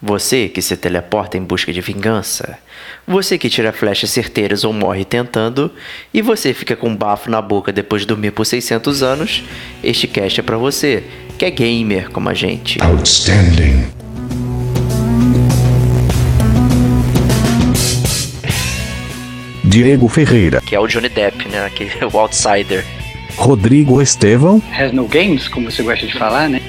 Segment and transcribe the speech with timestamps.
[0.00, 2.56] Você que se teleporta em busca de vingança.
[3.06, 5.72] Você que tira flechas certeiras ou morre tentando.
[6.14, 9.42] E você fica com um bafo na boca depois de dormir por 600 anos.
[9.82, 11.02] Este cast é pra você,
[11.36, 12.80] que é gamer como a gente.
[12.80, 13.88] Outstanding.
[19.64, 21.66] Diego Ferreira, Que é o Johnny Depp, né?
[21.66, 22.84] Aquele, o Outsider.
[23.36, 26.60] Rodrigo Estevão, Has no games, como você gosta de falar, né?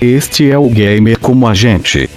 [0.00, 2.08] Este é o Gamer como a gente.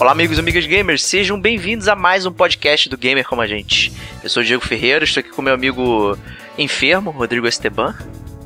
[0.00, 3.46] Olá, amigos e amigas gamers, sejam bem-vindos a mais um podcast do Gamer como a
[3.46, 3.92] gente.
[4.24, 6.18] Eu sou o Diego Ferreira, estou aqui com meu amigo
[6.58, 7.94] enfermo, Rodrigo Esteban.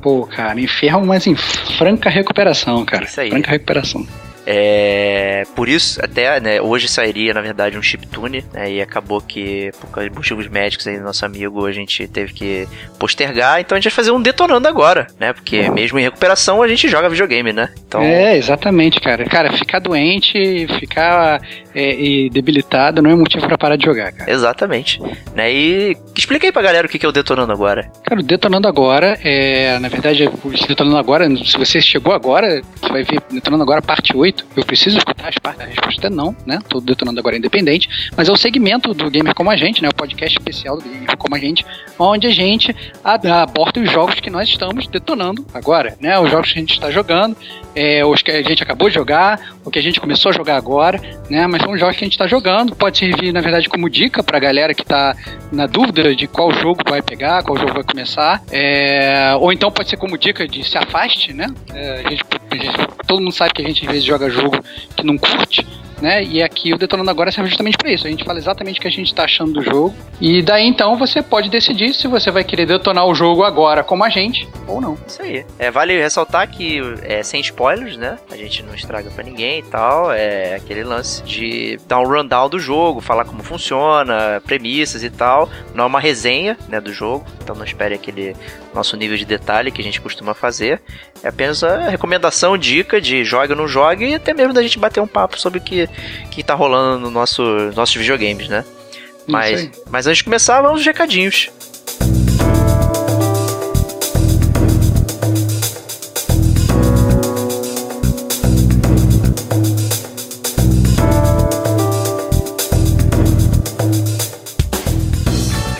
[0.01, 3.05] Pô, cara, enfermo, mas em franca recuperação, cara.
[3.05, 3.29] Isso aí.
[3.29, 4.05] Franca recuperação.
[4.45, 9.71] É, por isso, até né, hoje sairia, na verdade, um chiptune, né, e acabou que,
[9.79, 12.67] por causa de motivos médicos aí do nosso amigo, a gente teve que
[12.97, 15.33] postergar, então a gente vai fazer um detonando agora, né?
[15.33, 17.69] Porque mesmo em recuperação a gente joga videogame, né?
[17.87, 19.25] Então, É, exatamente, cara.
[19.25, 21.39] Cara, ficar doente, ficar
[21.73, 24.31] é, e debilitado não é motivo pra parar de jogar, cara.
[24.31, 24.99] exatamente.
[25.35, 27.91] Né, e explica aí pra galera o que é o detonando agora.
[28.03, 32.91] Cara, o Detonando Agora, é, na verdade, o Detonando Agora, se você chegou agora, você
[32.91, 34.30] vai ver Detonando Agora parte 8.
[34.55, 36.59] Eu preciso escutar as partes, a resposta é não, né?
[36.69, 39.89] Tô Detonando Agora independente, mas é o segmento do Gamer Como a Gente, né?
[39.89, 41.65] O podcast especial do Gamer Como a Gente,
[41.99, 46.17] onde a gente a- aborda os jogos que nós estamos detonando agora, né?
[46.19, 47.35] Os jogos que a gente está jogando,
[47.75, 50.55] é, os que a gente acabou de jogar, o que a gente começou a jogar
[50.57, 50.99] agora,
[51.29, 51.45] né?
[51.47, 52.75] Mas são os jogos que a gente está jogando.
[52.75, 55.15] Pode servir, na verdade, como dica pra galera que tá
[55.51, 58.41] na dúvida de qual jogo vai pegar, qual jogo vai começar.
[58.51, 61.47] É, ou então pode ser como dica de se afaste, né?
[61.73, 64.57] É, a gente- a gente- todo mundo sabe que a gente às vezes joga jogo
[64.95, 65.65] que não curte.
[66.01, 66.23] Né?
[66.23, 68.07] E aqui o Detonando Agora serve justamente para isso.
[68.07, 69.93] A gente fala exatamente o que a gente está achando do jogo.
[70.19, 74.03] E daí então você pode decidir se você vai querer detonar o jogo agora como
[74.03, 74.97] a gente ou não.
[75.05, 75.45] Isso aí.
[75.59, 78.17] É, vale ressaltar que é sem spoilers, né?
[78.31, 80.11] A gente não estraga pra ninguém e tal.
[80.11, 85.49] É aquele lance de dar um rundown do jogo, falar como funciona, premissas e tal.
[85.75, 87.25] Não é uma resenha, né, do jogo.
[87.43, 88.35] Então não espere aquele
[88.73, 90.81] nosso nível de detalhe que a gente costuma fazer.
[91.23, 94.79] É apenas a recomendação, dica de joga ou não joga e até mesmo da gente
[94.79, 95.87] bater um papo sobre o que,
[96.29, 98.65] que tá rolando no nosso, nos nossos videogames, né?
[99.27, 101.49] Mas, mas antes de começar, vamos aos recadinhos.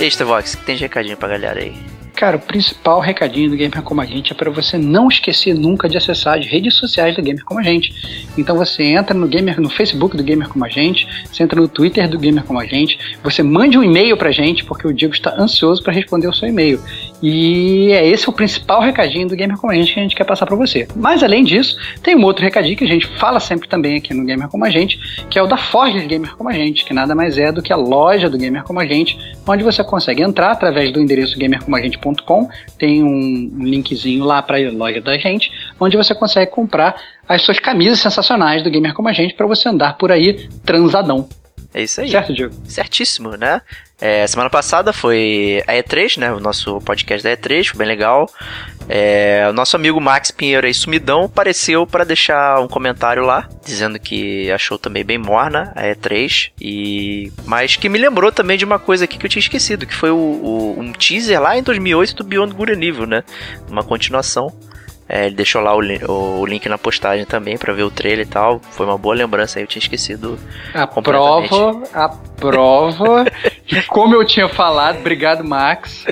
[0.01, 1.75] E aí, Stevox, que tem de recadinho pra galera aí?
[2.22, 5.90] Cara, o principal recadinho do Gamer Como a Gente é para você não esquecer nunca
[5.90, 7.92] de acessar as redes sociais do Gamer Como a Gente.
[8.38, 11.68] Então você entra no Gamer, no Facebook do Gamer Como a Gente, você entra no
[11.68, 15.16] Twitter do Gamer Como a Gente, você mande um e-mail pra gente, porque o Diego
[15.16, 16.80] está ansioso para responder o seu e-mail.
[17.24, 20.26] E é esse o principal recadinho do Gamer Como a Gente que a gente quer
[20.26, 20.88] passar para você.
[20.96, 24.24] Mas além disso, tem um outro recadinho que a gente fala sempre também aqui no
[24.24, 27.16] Gamer Como a Gente, que é o da Forge Gamer Como a Gente, que nada
[27.16, 29.18] mais é do que a loja do Gamer Como a Gente,
[29.48, 32.10] onde você consegue entrar através do endereço gamercomagente.com.
[32.77, 36.95] Tem um um linkzinho lá para a loja da gente, onde você consegue comprar
[37.27, 41.27] as suas camisas sensacionais do Gamer Como a Gente para você andar por aí transadão.
[41.74, 42.09] É isso aí.
[42.12, 42.54] Certo, Diego?
[42.66, 43.62] Certíssimo, né?
[44.00, 46.32] É, semana passada foi a E3, né?
[46.34, 48.28] O nosso podcast da E3, foi bem legal.
[48.90, 54.00] É, o nosso amigo Max Pinheiro aí, sumidão, apareceu para deixar um comentário lá, dizendo
[54.00, 56.52] que achou também bem morna a E3.
[56.59, 57.32] E...
[57.46, 60.09] Mas que me lembrou também de uma coisa aqui que eu tinha esquecido, que foi
[60.09, 63.24] o, o- um teaser lá em 2008 do Beyond Good and Evil, né?
[63.70, 64.47] Uma continuação.
[65.09, 68.26] É, ele deixou lá o, li- o- link na postagem também pra ver o trailer
[68.26, 68.62] e tal.
[68.72, 70.40] Foi uma boa lembrança aí, eu tinha esquecido
[70.74, 72.09] A prova, a
[72.40, 73.26] prova
[73.68, 76.06] que, como eu tinha falado, obrigado, Max,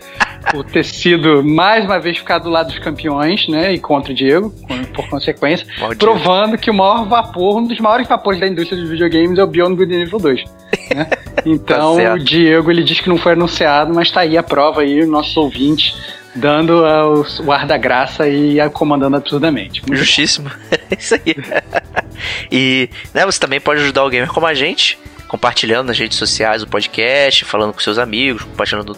[0.51, 3.73] por ter sido mais uma vez ficar do lado dos campeões, né?
[3.73, 4.53] E contra o Diego,
[4.93, 6.05] por- consequência, Maldito.
[6.05, 9.47] provando que o maior vapor, um dos maiores vapores da indústria dos videogames é o
[9.47, 10.43] Beyond Good Evil 2.
[10.93, 11.07] né?
[11.45, 14.81] Então, Tá o Diego ele diz que não foi anunciado, mas tá aí a prova
[14.81, 19.81] aí, os nossos ouvintes dando ah, o ar da graça e comandando absurdamente.
[19.81, 20.51] Muito Justíssimo.
[20.71, 21.35] É isso aí.
[22.51, 24.97] e né, você também pode ajudar o gamer como a gente
[25.27, 28.97] compartilhando nas redes sociais o podcast, falando com seus amigos, compartilhando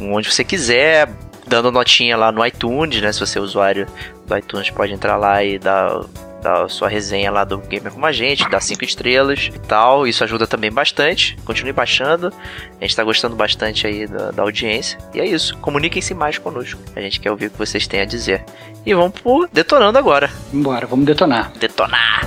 [0.00, 1.08] onde você quiser,
[1.46, 3.12] dando notinha lá no iTunes, né?
[3.12, 3.86] Se você é usuário
[4.26, 6.04] do iTunes, pode entrar lá e dar
[6.44, 10.06] da sua resenha lá do Gamer Como a Gente, dá 5 estrelas e tal.
[10.06, 11.36] Isso ajuda também bastante.
[11.44, 12.30] Continue baixando.
[12.78, 14.98] A gente tá gostando bastante aí da, da audiência.
[15.14, 15.56] E é isso.
[15.58, 16.80] Comuniquem-se mais conosco.
[16.94, 18.44] A gente quer ouvir o que vocês têm a dizer.
[18.84, 20.30] E vamos pro detonando agora.
[20.52, 21.50] Bora, vamos detonar.
[21.58, 22.20] Detonar!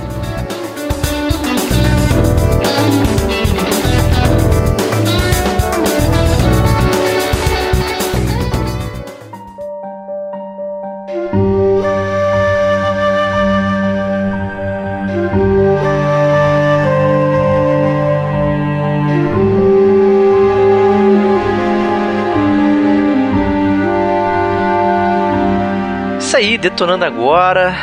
[26.60, 27.76] Detonando agora.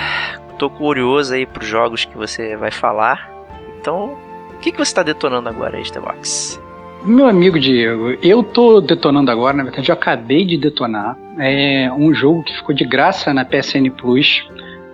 [0.59, 3.31] Tô curioso aí pros jogos que você vai falar.
[3.79, 4.17] Então,
[4.53, 6.61] o que, que você tá detonando agora, Estevox?
[7.05, 11.17] Meu amigo Diego, eu tô detonando agora, na verdade eu acabei de detonar.
[11.39, 14.45] É um jogo que ficou de graça na PSN Plus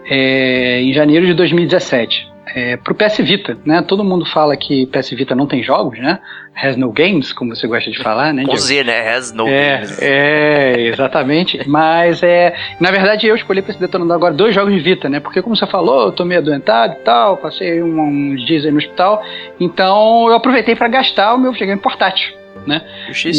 [0.06, 2.31] é, em janeiro de 2017.
[2.54, 3.82] É, pro PS Vita, né?
[3.82, 6.20] Todo mundo fala que PS Vita não tem jogos, né?
[6.56, 8.44] Has no games, como você gosta de falar, né?
[8.46, 8.56] Com?
[8.58, 9.14] Z, né?
[9.16, 10.02] Has no é, games.
[10.02, 11.60] é, exatamente.
[11.68, 15.20] Mas é, na verdade eu escolhi para esse detonando agora dois jogos de Vita, né?
[15.22, 18.02] Porque como você falou, eu tô meio adoentado e tal, passei um-
[18.34, 19.24] uns dias aí no hospital,
[19.60, 22.34] então eu aproveitei para gastar o meu videogame portátil,
[22.68, 22.82] né?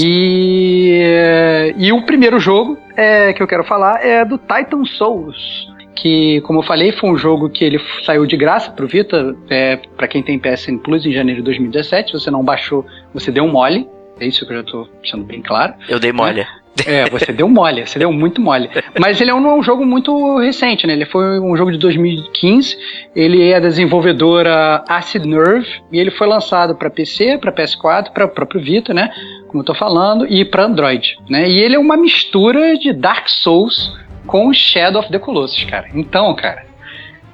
[0.05, 5.71] E, e o primeiro jogo é, que eu quero falar é do Titan Souls.
[6.03, 9.77] Que, como eu falei, foi um jogo que ele saiu de graça pro Vita, é,
[9.97, 12.11] para quem tem PSN Plus em janeiro de 2017.
[12.11, 12.85] Se você não baixou,
[13.15, 13.87] você deu um mole.
[14.19, 15.75] É isso que eu já tô deixando bem claro.
[15.89, 16.45] Eu dei mole.
[16.87, 18.69] É, você deu mole, você deu muito mole.
[18.99, 20.95] Mas ele é um, um jogo muito recente, né?
[20.95, 22.77] Ele foi um jogo de 2015.
[23.15, 28.25] Ele é da desenvolvedora Acid Nerve e ele foi lançado para PC, para PS4, para
[28.25, 29.11] o próprio Vita, né?
[29.47, 31.49] Como eu tô falando, e para Android, né?
[31.49, 33.93] E ele é uma mistura de Dark Souls
[34.27, 35.87] com Shadow of the Colossus, cara.
[35.95, 36.65] Então, cara,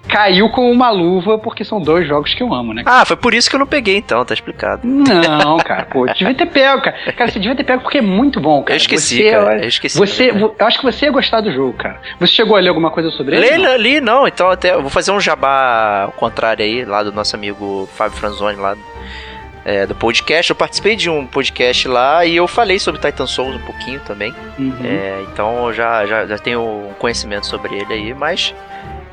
[0.09, 2.83] caiu com uma luva porque são dois jogos que eu amo, né?
[2.87, 4.81] Ah, foi por isso que eu não peguei então, tá explicado.
[4.87, 6.97] Não, cara, pô, devia ter pego, cara.
[7.13, 8.73] Cara, você devia ter pego porque é muito bom, cara.
[8.73, 9.59] Eu esqueci, Você- cara.
[9.63, 9.99] Eu esqueci.
[9.99, 12.01] Você, vo- eu acho que você ia gostar do jogo, cara.
[12.19, 13.51] Você chegou a ler alguma coisa sobre ele?
[13.51, 13.77] Lê, Não?
[13.77, 17.37] li não, então até eu vou fazer um jabá ao contrário aí, lá do nosso
[17.37, 18.77] amigo Fábio Franzoni, lá
[19.69, 20.49] é, do podcast.
[20.49, 24.33] Eu participei de um podcast lá e eu falei sobre Titan Souls um pouquinho também.
[24.59, 24.73] Uhum.
[24.83, 28.55] É, então eu já, já, já tenho um conhecimento sobre ele aí, mas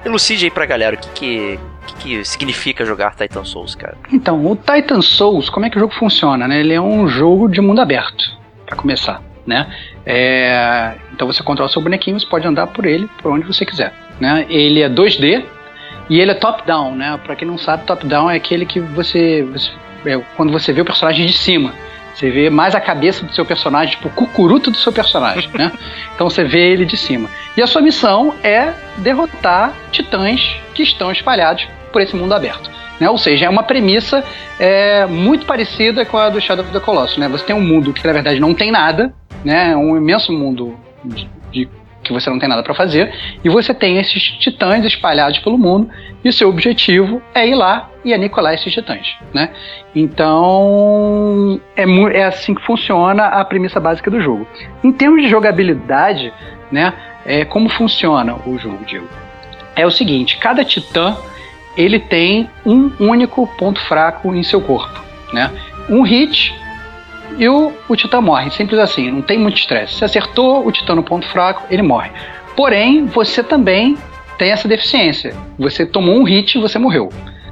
[0.06, 3.98] elucide aí pra galera o que, que, que, que significa jogar Titan Souls, cara.
[4.14, 6.62] Então, o Titan Souls, como é que o jogo funciona, né?
[6.62, 8.24] Ele é um jogo de mundo aberto,
[8.66, 9.70] pra começar, né?
[10.06, 13.66] É, então você controla o seu bonequinho, você pode andar por ele, por onde você
[13.66, 14.46] quiser, né?
[14.48, 15.44] Ele é 2D
[16.10, 17.20] e ele é top-down, né?
[17.26, 19.72] Pra quem não sabe, top-down é aquele que você, você-
[20.06, 21.74] é, quando você vê o personagem de cima,
[22.14, 25.72] você vê mais a cabeça do seu personagem, tipo o cucuruto do seu personagem, né?
[26.16, 27.30] Então você vê ele de cima.
[27.58, 32.70] E a sua missão é derrotar titãs que estão espalhados por esse mundo aberto.
[33.00, 33.10] Né?
[33.10, 34.24] Ou seja, é uma premissa
[34.58, 37.18] é, muito parecida com a do Shadow of the Colossus.
[37.18, 37.28] Né?
[37.28, 39.14] Você tem um mundo que na verdade não tem nada,
[39.44, 39.72] né?
[39.72, 41.70] É um imenso mundo de, de-
[42.06, 43.14] que você não tem nada para fazer,
[43.44, 45.90] e você tem esses titãs espalhados pelo mundo,
[46.24, 49.16] e o seu objetivo é ir lá e aniquilar esses titãs.
[49.34, 49.50] Né?
[49.96, 51.84] Então é,
[52.18, 54.48] é assim que funciona a premissa básica do jogo.
[54.84, 56.32] Em termos de jogabilidade,
[56.72, 56.94] né?
[57.26, 59.08] É, como funciona o jogo, Diego?
[59.76, 61.18] É o seguinte, cada titã
[61.76, 65.02] ele tem um único ponto fraco em seu corpo,
[65.34, 65.52] né?
[65.90, 66.54] Um hit
[67.38, 69.96] e o, o titã morre, simples assim, não tem muito estresse.
[69.96, 72.12] Se acertou o titã no ponto fraco, ele morre.
[72.56, 73.98] Porém, você também
[74.38, 75.36] tem essa deficiência.
[75.58, 77.10] Você tomou um hit e você morreu.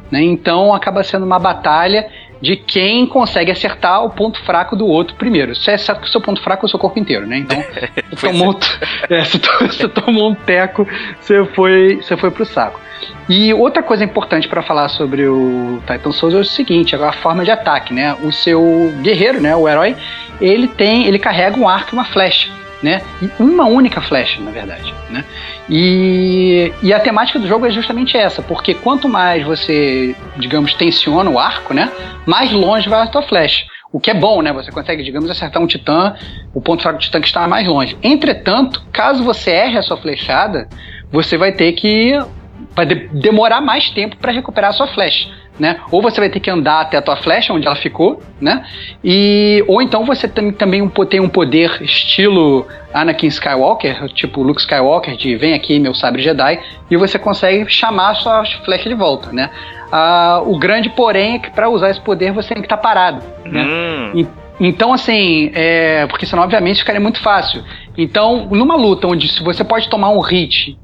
[0.10, 0.22] Né?
[0.22, 2.08] Então acaba sendo uma batalha
[2.44, 5.56] de quem consegue acertar o ponto fraco do outro primeiro.
[5.56, 7.38] Você acerta que o seu ponto fraco é o seu corpo inteiro, né?
[7.38, 7.58] Então,
[8.12, 8.60] você tomou,
[9.10, 10.86] é, você você tomou um teco,
[11.22, 12.82] você foi, você foi pro saco.
[13.30, 17.46] E outra coisa importante para falar sobre o Titan Souls é o seguinte, a forma
[17.46, 18.14] de ataque, né?
[18.22, 19.96] O seu guerreiro, né, o herói,
[20.42, 22.50] ele tem, ele carrega um arco e uma flecha,
[22.84, 23.02] né?
[23.40, 25.24] Uma única flecha, na verdade, né?
[25.70, 31.30] E, e a temática do jogo é justamente essa, porque quanto mais você, digamos, tensiona
[31.30, 31.90] o arco, né,
[32.26, 33.66] mais longe vai a tua flecha.
[33.92, 34.52] O que é bom, né?
[34.52, 36.16] Você consegue, digamos, acertar um titã,
[36.54, 37.96] o ponto fraco do titã que está mais longe.
[38.02, 40.68] Entretanto, caso você erre a sua flechada,
[41.12, 42.20] você vai ter que
[42.76, 45.80] vai de- demorar mais tempo para recuperar a sua flecha, né?
[45.92, 48.66] Ou você vai ter que andar até a tua flecha onde ela ficou, né?
[49.04, 55.16] E ou então você tem também tem um poder estilo Anakin Skywalker, tipo Luke Skywalker,
[55.16, 59.32] de vem aqui meu sabre Jedi, e você consegue chamar a sua flecha de volta,
[59.32, 59.50] né?
[59.92, 62.82] Ah, o grande porém é que para usar esse poder você tem que estar tá
[62.82, 63.24] parado.
[63.46, 63.64] Né?
[63.64, 64.26] Hum.
[64.60, 67.64] Então, assim, é, porque senão, obviamente, ficaria muito fácil.
[67.98, 70.78] Então, numa luta onde se você pode tomar um hit,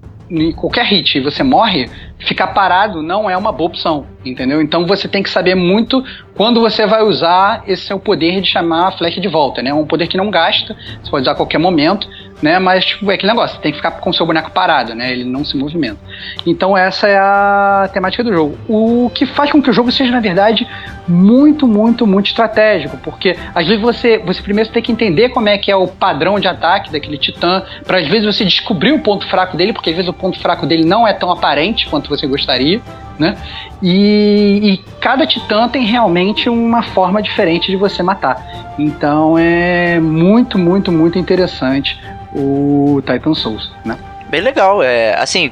[0.55, 4.61] qualquer hit, e você morre, ficar parado não é uma boa opção, entendeu?
[4.61, 6.03] Então você tem que saber muito
[6.35, 9.71] quando você vai usar esse seu poder de chamar a flecha de volta, né?
[9.71, 12.07] É um poder que não gasta, você pode usar a qualquer momento,
[12.41, 12.59] né?
[12.59, 15.11] Mas tipo, é aquele negócio, você tem que ficar com o seu boneco parado, né?
[15.11, 15.99] Ele não se movimenta.
[16.45, 18.57] Então essa é a temática do jogo.
[18.67, 20.67] O que faz com que o jogo seja, na verdade,
[21.07, 25.57] muito, muito, muito estratégico, porque às vezes você, você primeiro tem que entender como é
[25.57, 29.27] que é o padrão de ataque daquele titã, para às vezes você descobrir o ponto
[29.27, 32.27] fraco dele, porque às vezes o ponto fraco dele não é tão aparente quanto você
[32.27, 32.81] gostaria,
[33.19, 33.37] né?
[33.83, 38.73] E, e, cada titã tem realmente uma forma diferente de você matar.
[38.79, 41.99] Então é muito, muito, muito interessante
[42.33, 43.97] o Titan Souls, né?
[44.29, 44.81] Bem legal.
[44.81, 45.51] É, assim,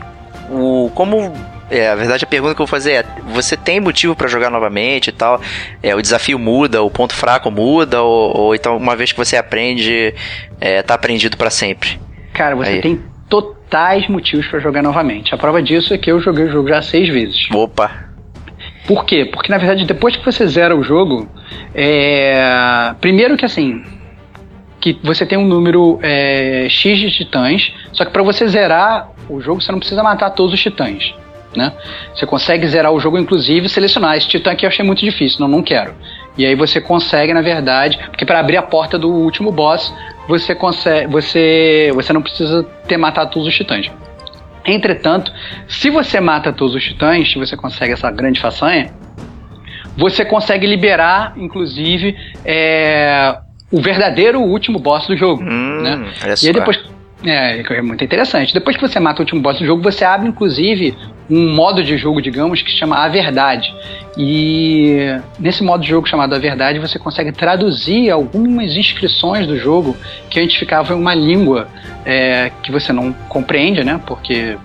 [0.49, 1.33] o, como
[1.69, 4.49] é, a verdade, a pergunta que eu vou fazer é: você tem motivo para jogar
[4.49, 5.41] novamente e tal?
[5.83, 9.35] É, o desafio muda, o ponto fraco muda, ou, ou então uma vez que você
[9.35, 10.15] aprende,
[10.61, 11.99] é, tá aprendido para sempre?
[12.33, 12.81] Cara, você Aí.
[12.81, 15.33] tem totais motivos para jogar novamente.
[15.33, 17.49] A prova disso é que eu joguei o jogo já seis vezes.
[17.51, 18.07] Opa!
[18.87, 19.25] Por quê?
[19.25, 21.27] Porque na verdade, depois que você zera o jogo,
[21.75, 22.93] é...
[23.01, 23.83] primeiro que assim,
[24.79, 29.41] que você tem um número é, X de titãs, só que para você zerar o
[29.41, 31.13] jogo você não precisa matar todos os titãs.
[31.55, 31.73] Né?
[32.13, 34.15] Você consegue zerar o jogo, inclusive, selecionar.
[34.15, 35.95] Esse titã aqui eu achei muito difícil, não, não quero.
[36.37, 39.93] E aí você consegue, na verdade, porque para abrir a porta do último boss,
[40.27, 43.89] você consegue, você, você não precisa ter matado todos os titãs.
[44.65, 45.31] Entretanto,
[45.67, 48.91] se você mata todos os titãs, se você consegue essa grande façanha,
[49.97, 52.15] você consegue liberar, inclusive,
[52.45, 53.37] é,
[53.71, 55.41] o verdadeiro último boss do jogo.
[55.41, 56.11] Hum, né?
[56.41, 56.79] E aí depois.
[57.25, 58.53] É, é muito interessante.
[58.53, 60.95] Depois que você mata o último boss do jogo, você abre, inclusive,
[61.29, 63.73] um modo de jogo, digamos, que se chama A Verdade.
[64.17, 69.95] E nesse modo de jogo chamado A Verdade, você consegue traduzir algumas inscrições do jogo
[70.29, 71.67] que antes ficavam em uma língua
[72.05, 73.99] é, que você não compreende, né?
[74.05, 74.57] Porque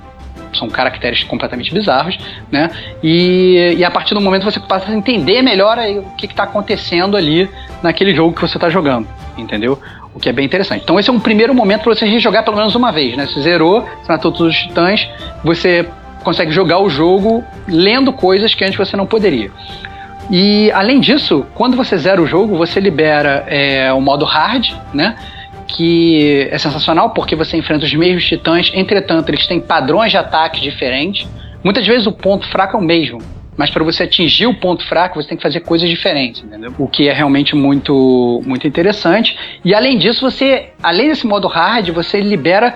[0.56, 2.18] são caracteres completamente bizarros,
[2.50, 2.70] né?
[3.02, 7.16] E, e a partir do momento você passa a entender melhor o que está acontecendo
[7.16, 7.48] ali
[7.82, 9.78] naquele jogo que você está jogando, entendeu?
[10.14, 10.82] O que é bem interessante.
[10.82, 13.26] Então esse é um primeiro momento para você rejogar pelo menos uma vez, né?
[13.26, 15.08] Você zerou, você matou todos os titãs,
[15.42, 15.88] você
[16.22, 19.50] consegue jogar o jogo lendo coisas que antes você não poderia.
[20.30, 25.16] E além disso, quando você zera o jogo, você libera é, o modo hard, né?
[25.66, 30.60] Que é sensacional porque você enfrenta os mesmos titãs, entretanto, eles têm padrões de ataque
[30.60, 31.26] diferentes.
[31.62, 33.18] Muitas vezes o ponto fraco é o mesmo,
[33.56, 36.72] mas para você atingir o ponto fraco, você tem que fazer coisas diferentes, entendeu?
[36.78, 39.36] O que é realmente muito, muito interessante.
[39.64, 42.74] E além disso, você, além desse modo hard, você libera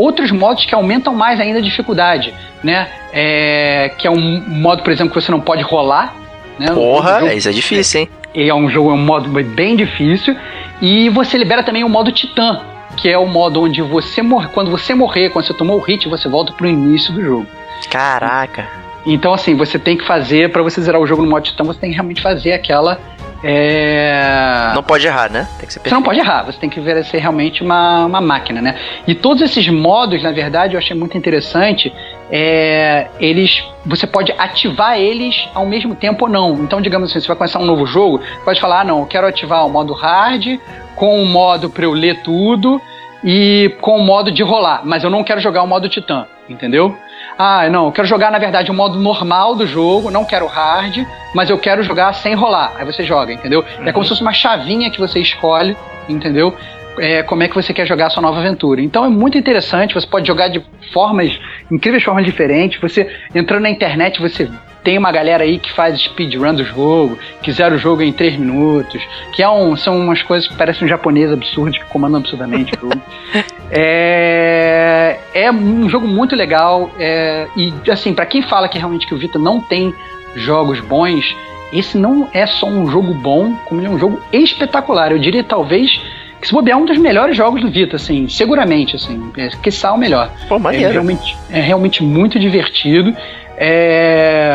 [0.00, 2.88] outros modos que aumentam mais ainda a dificuldade, né?
[3.12, 6.14] É, que é um modo, por exemplo, que você não pode rolar.
[6.58, 6.72] Né?
[6.72, 8.08] Porra, jogo, isso é difícil, hein?
[8.34, 10.36] É, é um jogo, é um modo bem difícil.
[10.80, 12.60] E você libera também o modo Titã,
[12.96, 14.48] que é o modo onde você morre.
[14.48, 17.46] Quando você morrer, quando você tomou o hit, você volta pro início do jogo.
[17.90, 18.68] Caraca.
[19.06, 21.80] Então, assim, você tem que fazer, para você zerar o jogo no modo Titã, você
[21.80, 23.00] tem que realmente fazer aquela
[23.42, 24.72] é...
[24.74, 25.48] Não pode errar, né?
[25.58, 28.20] Tem que ser Você não pode errar, você tem que ver ser realmente uma, uma
[28.20, 28.76] máquina, né?
[29.06, 31.92] E todos esses modos, na verdade, eu achei muito interessante.
[32.30, 36.54] É, eles, você pode ativar eles ao mesmo tempo ou não.
[36.54, 39.26] Então, digamos assim, você vai começar um novo jogo, pode falar, ah, não, eu quero
[39.26, 40.58] ativar o modo hard
[40.94, 42.80] com o modo para eu ler tudo
[43.24, 46.96] e com o modo de rolar, mas eu não quero jogar o modo titã, entendeu?
[47.42, 51.06] Ah, não, eu quero jogar na verdade o modo normal do jogo, não quero hard,
[51.34, 52.74] mas eu quero jogar sem rolar.
[52.76, 53.60] Aí você joga, entendeu?
[53.60, 53.88] Uhum.
[53.88, 54.02] É como uhum.
[54.02, 55.74] se fosse uma chavinha que você escolhe,
[56.06, 56.54] entendeu?
[56.98, 58.82] É, como é que você quer jogar a sua nova aventura.
[58.82, 61.40] Então é muito interessante, você pode jogar de formas,
[61.72, 62.78] incríveis formas diferentes.
[62.78, 64.46] Você entrando na internet, você
[64.82, 68.38] tem uma galera aí que faz speedrun do jogo, que zera o jogo em 3
[68.38, 72.74] minutos, que é um, são umas coisas que parecem um japonês absurdo, que comandam absurdamente
[72.74, 73.00] o jogo.
[73.72, 79.14] É, é um jogo muito legal, é, e assim, para quem fala que realmente que
[79.14, 79.94] o Vita não tem
[80.34, 81.36] jogos bons,
[81.72, 85.12] esse não é só um jogo bom, como ele é um jogo espetacular.
[85.12, 86.00] Eu diria talvez
[86.40, 89.70] que se bobear é um dos melhores jogos do Vita, assim, seguramente, assim, é, que
[89.86, 90.32] o melhor.
[90.48, 90.88] Pô, maneiro.
[90.88, 93.14] É realmente, é realmente muito divertido.
[93.62, 94.50] É,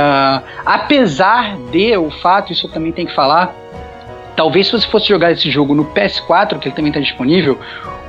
[0.65, 3.53] apesar de o fato, isso eu também tenho que falar,
[4.35, 7.59] talvez se você fosse jogar esse jogo no PS4, que ele também está disponível,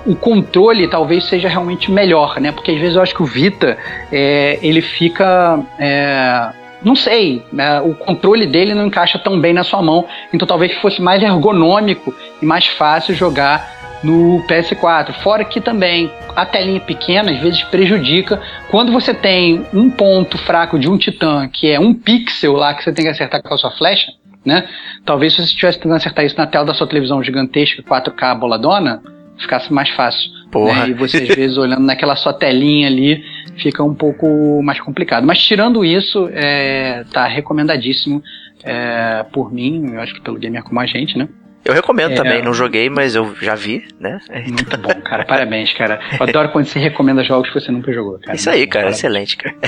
[0.06, 2.50] o controle talvez seja realmente melhor, né?
[2.50, 3.76] Porque às vezes eu acho que o Vita
[4.10, 5.60] é, ele fica.
[5.78, 6.50] É,
[6.82, 7.80] não sei, né?
[7.80, 12.14] o controle dele não encaixa tão bem na sua mão, então talvez fosse mais ergonômico
[12.40, 15.12] e mais fácil jogar no PS4.
[15.22, 20.78] Fora que também a telinha pequena às vezes prejudica quando você tem um ponto fraco
[20.78, 23.58] de um titã, que é um pixel lá que você tem que acertar com a
[23.58, 24.12] sua flecha,
[24.44, 24.68] né?
[25.04, 29.02] Talvez se você estivesse tentando acertar isso na tela da sua televisão gigantesca, 4K boladona,
[29.38, 30.30] ficasse mais fácil.
[30.50, 30.86] Porra.
[30.86, 30.90] Né?
[30.90, 33.24] E você às vezes olhando naquela sua telinha ali,
[33.56, 35.26] fica um pouco mais complicado.
[35.26, 38.22] Mas tirando isso, é, tá recomendadíssimo
[38.62, 41.28] é, por mim, eu acho que pelo gamer como a gente, né?
[41.66, 42.14] Eu recomendo É.
[42.14, 44.18] também, não joguei, mas eu já vi, né?
[44.46, 45.24] Muito bom, cara.
[45.24, 45.98] Parabéns, cara.
[46.18, 48.36] Eu adoro quando você recomenda jogos que você nunca jogou, cara.
[48.36, 48.98] Isso aí, cara, Parabéns.
[48.98, 49.56] excelente, cara.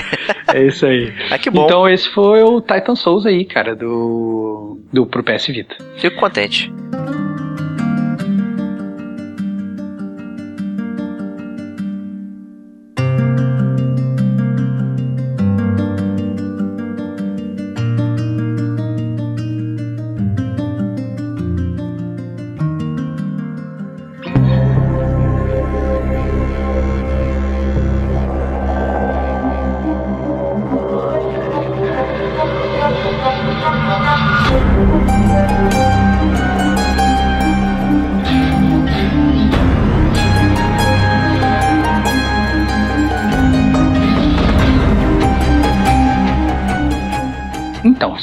[0.51, 1.13] É isso aí.
[1.29, 1.65] Ah, que bom.
[1.65, 5.75] Então esse foi o Titan Souls aí, cara, do, do pro PS Vita.
[5.97, 6.71] Fico contente.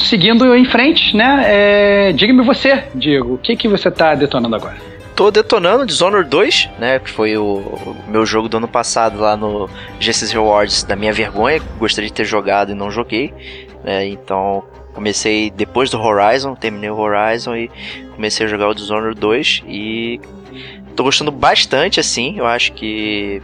[0.08, 1.42] Seguindo em frente, né?
[1.46, 4.76] é, Diga-me você, Diego, o que, que você tá detonando agora?
[5.14, 6.98] Tô detonando Dishonored 2, né?
[6.98, 11.12] Que foi o, o meu jogo do ano passado lá no GCS Rewards da minha
[11.12, 11.60] vergonha.
[11.78, 13.32] Gostaria de ter jogado e não joguei.
[13.82, 17.70] Né, então comecei depois do Horizon, terminei o Horizon e
[18.14, 20.20] comecei a jogar o Dishonored 2 e
[20.96, 22.38] tô gostando bastante assim.
[22.38, 23.40] Eu acho que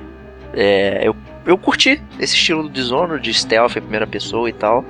[0.53, 1.15] é, eu,
[1.47, 4.85] eu curti esse estilo do Dishonored de stealth em primeira pessoa e tal.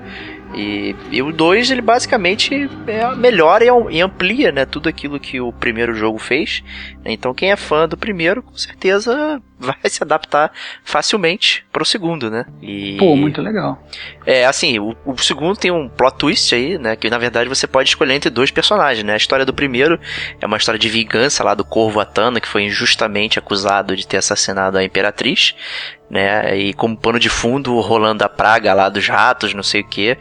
[0.54, 5.18] E, e o 2, ele basicamente é, melhora e am- e amplia né, tudo aquilo
[5.18, 6.62] que o primeiro jogo fez.
[7.04, 10.52] Então quem é fã do primeiro, com certeza vai se adaptar
[10.84, 12.44] facilmente pro segundo, né?
[12.60, 13.82] E, Pô, muito legal.
[14.26, 16.96] é, assim, o, o segundo tem um plot twist aí, né?
[16.96, 19.14] Que na verdade você pode escolher entre dois personagens, né?
[19.14, 19.98] A história do primeiro
[20.40, 24.18] é uma história de vingança lá do Corvo Atana, que foi injustamente acusado de ter
[24.18, 25.54] assassinado a Imperatriz,
[26.12, 26.56] né?
[26.56, 30.16] E como pano de fundo, rolando a praga lá dos ratos, não sei o que.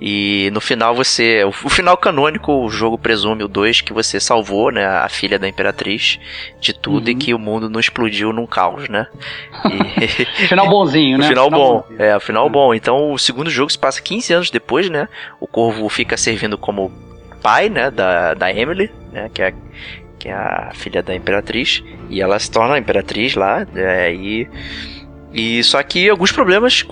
[0.00, 1.42] E no final você.
[1.44, 4.84] O, o final canônico, o jogo presume o 2 que você salvou, né?
[4.86, 6.18] A filha da Imperatriz
[6.60, 7.18] de tudo e Uhum.
[7.18, 9.06] que o mundo não explodiu num caos, né?
[10.00, 11.28] E- Final bonzinho, o né?
[11.28, 11.80] final bom.
[11.80, 12.02] bonzinho.
[12.02, 12.74] É, o final bom.
[12.74, 15.08] Então o segundo jogo se passa 15 anos depois, né?
[15.40, 16.92] O Corvo fica servindo como
[17.42, 17.90] pai, né?
[17.90, 19.30] Da, da Emily, né?
[19.32, 19.54] Que é,
[20.18, 21.82] que é a filha da Imperatriz.
[22.10, 23.66] E ela se torna a Imperatriz lá.
[23.74, 24.46] É, e,
[25.36, 26.82] e só que alguns problemas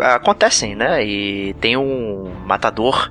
[0.00, 1.04] acontecem, né?
[1.04, 3.10] E tem um matador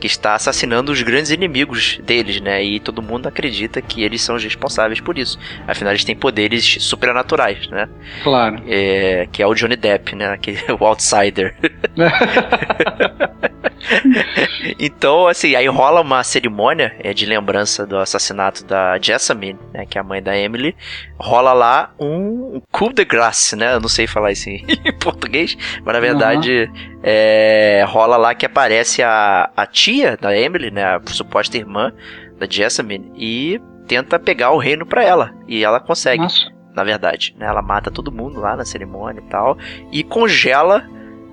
[0.00, 2.64] que está assassinando os grandes inimigos deles, né?
[2.64, 5.38] E todo mundo acredita que eles são os responsáveis por isso.
[5.68, 7.86] Afinal, eles têm poderes supernaturais, né?
[8.22, 8.62] Claro.
[8.66, 10.38] É, que é o Johnny Depp, né?
[10.38, 11.54] Que, o Outsider.
[14.78, 19.86] então, assim, aí rola uma cerimônia é, de lembrança do assassinato da Jessamine, né?
[19.86, 20.76] Que é a mãe da Emily.
[21.18, 23.74] Rola lá um, coup de grâce, né?
[23.74, 24.64] Eu não sei falar isso em,
[25.00, 26.70] português, mas na verdade
[27.02, 30.84] é, rola lá que aparece a, a tia da Emily, né?
[30.84, 31.92] A suposta irmã
[32.38, 35.34] da Jessamine e tenta pegar o reino pra ela.
[35.48, 36.50] E ela consegue Nossa.
[36.74, 37.34] na verdade.
[37.38, 37.46] Né?
[37.46, 39.58] Ela mata todo mundo lá na cerimônia e tal.
[39.90, 40.86] E congela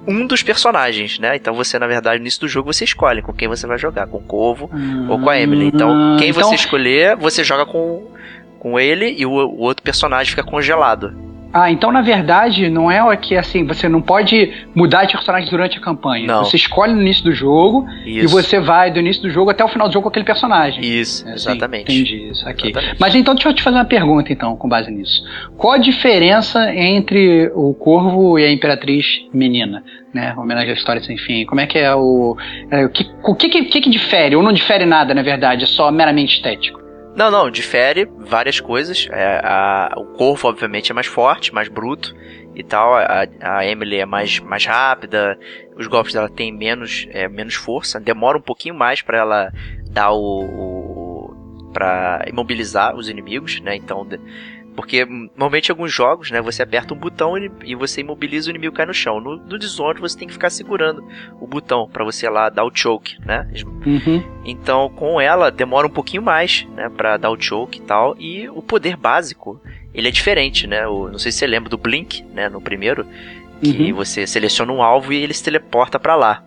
[0.08, 1.36] um dos personagens, né?
[1.36, 4.08] Então você, na verdade, no início do jogo você escolhe com quem você vai jogar,
[4.08, 4.70] com o Corvo
[5.10, 5.66] ou com a Emily.
[5.68, 8.08] Então, Ah, quem então- você escolher, você joga com,
[8.60, 11.14] com ele e o, o outro personagem fica congelado.
[11.60, 15.80] Ah, então na verdade não é que assim, você não pode mudar de personagem durante
[15.80, 16.28] a campanha.
[16.28, 16.46] Não.
[16.46, 18.30] Você escolhe no início do jogo e Isso.
[18.30, 20.86] você vai do início do jogo até o final do jogo com aquele personagem.
[20.86, 21.92] Isso, É assim, exatamente.
[21.92, 22.70] Entendi isso aqui.
[22.70, 22.98] Exatamente.
[23.00, 25.24] Mas então deixa eu te fazer uma pergunta então, com base nisso.
[25.58, 29.84] Qual a diferença entre o Corvo e a Imperatriz Menina?
[30.14, 30.36] Né?
[30.38, 31.44] Homenagem à história sem fim.
[31.46, 32.38] Como é que é o.
[32.70, 34.36] é, o que, o que, que que difere?
[34.36, 36.87] Ou não difere nada, na verdade, é só meramente estético?
[37.18, 39.08] Não, não, difere várias coisas.
[39.12, 42.16] É, a- o Corvo, obviamente, é mais forte, mais bruto
[42.54, 42.94] e tal.
[42.94, 45.36] A, a Emily é mais, mais rápida.
[45.76, 48.00] Os golpes dela têm menos, é, menos força.
[48.00, 49.52] Demora um pouquinho mais pra ela
[49.90, 50.44] dar o.
[50.46, 51.38] o
[51.74, 53.76] para imobilizar os inimigos, né?
[53.76, 54.08] Então.
[54.78, 57.36] Porque normalmente em alguns jogos, né, você aperta um botão
[57.66, 59.20] e, você imobiliza o inimigo cai no chão.
[59.20, 61.04] No, no Dishonored você tem que ficar segurando
[61.42, 63.50] o botão pra você lá dar o choke, né?
[63.84, 64.24] Uhum.
[64.46, 68.16] Então, com ela, demora um pouquinho mais, né, pra dar o choke e tal.
[68.20, 69.60] E o poder básico,
[69.96, 70.86] ele é diferente, né?
[70.88, 73.04] O, não sei se você lembra do Blink, né, no primeiro,
[73.60, 73.96] que Uhum.
[73.96, 76.44] você seleciona um alvo e ele se teleporta pra lá.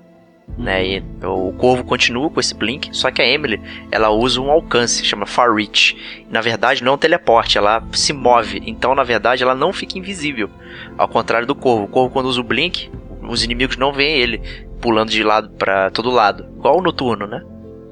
[0.59, 0.87] Né?
[0.87, 3.61] E o Corvo continua com esse blink, só que a Emily,
[3.91, 5.97] ela usa um alcance, chama Far Reach.
[6.31, 8.63] Na verdade, não é um teleporte, ela se move.
[8.67, 10.51] Então, na verdade, ela não fica invisível.
[10.99, 11.85] Ao contrário do Corvo.
[11.85, 12.91] O Corvo, quando usa o blink,
[13.23, 14.39] os inimigos não veem ele
[14.81, 16.47] pulando de lado para todo lado.
[16.57, 17.43] Igual o Noturno, né?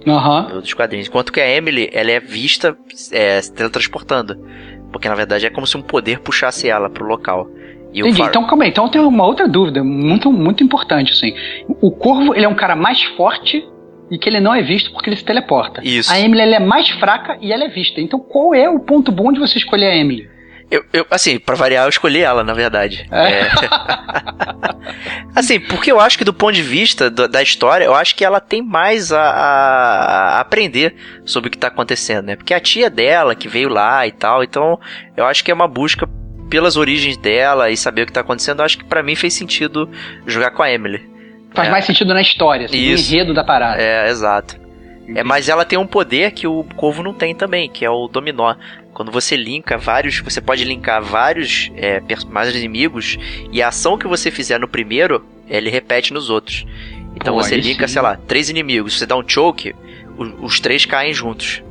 [0.07, 0.61] Uhum.
[0.61, 1.09] Dos quadrinhos.
[1.09, 2.77] Enquanto que a Emily, ela é vista
[3.13, 4.37] é, teletransportando.
[4.91, 7.49] Porque, na verdade, é como se um poder puxasse ela pro local.
[7.93, 8.19] Entendi.
[8.19, 8.29] Far...
[8.29, 8.71] Então, calma aí.
[8.71, 11.35] Então tem uma outra dúvida muito, muito importante, assim.
[11.81, 13.67] O Corvo, ele é um cara mais forte
[14.11, 15.81] e que ele não é visto porque ele se teleporta.
[15.85, 16.13] Isso.
[16.13, 18.01] A Emily, ela é mais fraca e ela é vista.
[18.01, 20.29] Então, qual é o ponto bom de você escolher a Emily?
[20.71, 23.07] Eu, eu, assim, pra variar, eu escolhi ela, na verdade.
[23.11, 23.41] É.
[23.41, 23.51] É.
[25.35, 28.23] assim, porque eu acho que do ponto de vista do, da história, eu acho que
[28.23, 32.37] ela tem mais a, a, aprender sobre o que tá acontecendo, né?
[32.37, 34.79] Porque a tia dela, que veio lá e tal, então
[35.17, 36.07] eu acho que é uma busca
[36.49, 39.89] pelas origens dela e saber o que tá acontecendo, acho que para mim fez sentido
[40.27, 41.09] jogar com a Emily.
[41.55, 41.71] Faz é.
[41.71, 43.81] mais sentido na história, assim, no enredo da parada.
[43.81, 44.69] É, exato.
[45.15, 48.09] É, mas ela tem um poder que o Corvo não tem também, que é o
[48.09, 48.55] Dominó.
[48.93, 53.17] Quando você linka vários, você pode linkar vários é, personagens inimigos
[53.51, 56.67] e a ação que você fizer no primeiro, ele repete nos outros.
[57.17, 57.95] Então Pô, você linka, sim.
[57.95, 59.75] sei lá, três inimigos, você dá um choke,
[60.17, 61.63] os, os três caem juntos.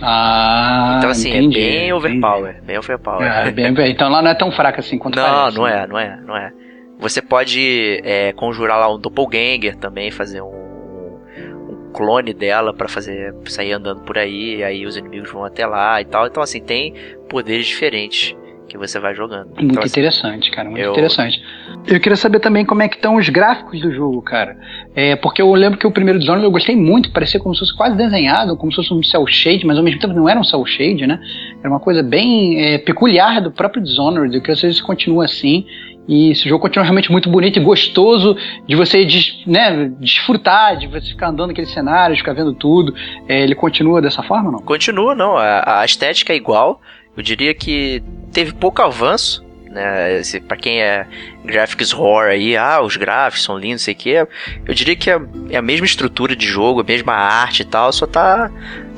[0.00, 2.66] Ah, então assim, é entendi, é bem overpower, entendi.
[2.66, 3.22] bem overpower.
[3.22, 5.82] É, bem, então lá não é tão fraca assim quanto Não, parece, não né?
[5.82, 6.52] é, não é, não é.
[6.98, 13.34] Você pode é, conjurar lá um doppelganger também, fazer um, um clone dela para fazer
[13.46, 16.26] sair andando por aí, aí os inimigos vão até lá e tal.
[16.26, 16.94] Então assim, tem
[17.28, 18.36] poderes diferentes
[18.68, 19.46] que você vai jogando.
[19.46, 20.92] Muito então, assim, interessante, cara, muito eu...
[20.92, 21.42] interessante.
[21.86, 24.56] Eu queria saber também como é que estão os gráficos do jogo, cara.
[25.00, 27.76] É, porque eu lembro que o primeiro Dishonored eu gostei muito, parecia como se fosse
[27.76, 30.42] quase desenhado, como se fosse um cel shade, mas ao mesmo tempo não era um
[30.42, 31.20] cel shade, né?
[31.60, 34.34] Era uma coisa bem é, peculiar do próprio Dishonored.
[34.34, 35.64] Eu queria saber se continua assim.
[36.08, 40.88] E esse jogo continua realmente muito bonito e gostoso de você des, né, desfrutar, de
[40.88, 42.92] você ficar andando naquele cenário, ficar vendo tudo.
[43.28, 44.58] É, ele continua dessa forma não?
[44.58, 45.36] Continua, não.
[45.36, 46.80] A, a estética é igual.
[47.16, 50.20] Eu diria que teve pouco avanço, né?
[50.46, 51.06] Para quem é
[51.44, 54.10] graphics horror aí, ah, os gráficos são lindos, sei que.
[54.10, 57.92] Eu diria que é, é, a mesma estrutura de jogo, a mesma arte e tal,
[57.92, 58.50] só tá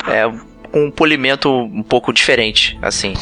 [0.09, 0.30] é,
[0.70, 3.14] com um polimento um pouco diferente, assim.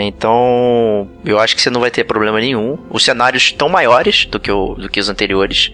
[0.00, 2.78] Então, eu acho que você não vai ter problema nenhum.
[2.88, 5.72] Os cenários estão maiores do que, o, do que os anteriores.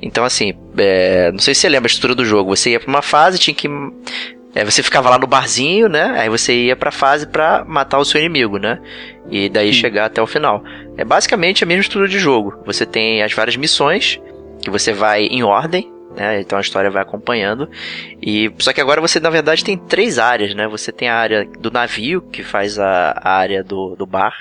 [0.00, 2.54] Então, assim, é, não sei se você lembra a estrutura do jogo.
[2.54, 3.68] Você ia pra uma fase, tinha que
[4.56, 6.14] é, você ficava lá no barzinho, né?
[6.18, 8.80] Aí você ia pra fase pra matar o seu inimigo, né?
[9.30, 9.80] E daí Sim.
[9.80, 10.64] chegar até o final.
[10.96, 12.62] É basicamente a mesma estrutura de jogo.
[12.64, 14.18] Você tem as várias missões,
[14.62, 16.40] que você vai em ordem, né?
[16.40, 17.68] Então a história vai acompanhando.
[18.22, 20.66] E só que agora você na verdade tem três áreas, né?
[20.68, 24.34] Você tem a área do navio que faz a, a área do, do bar.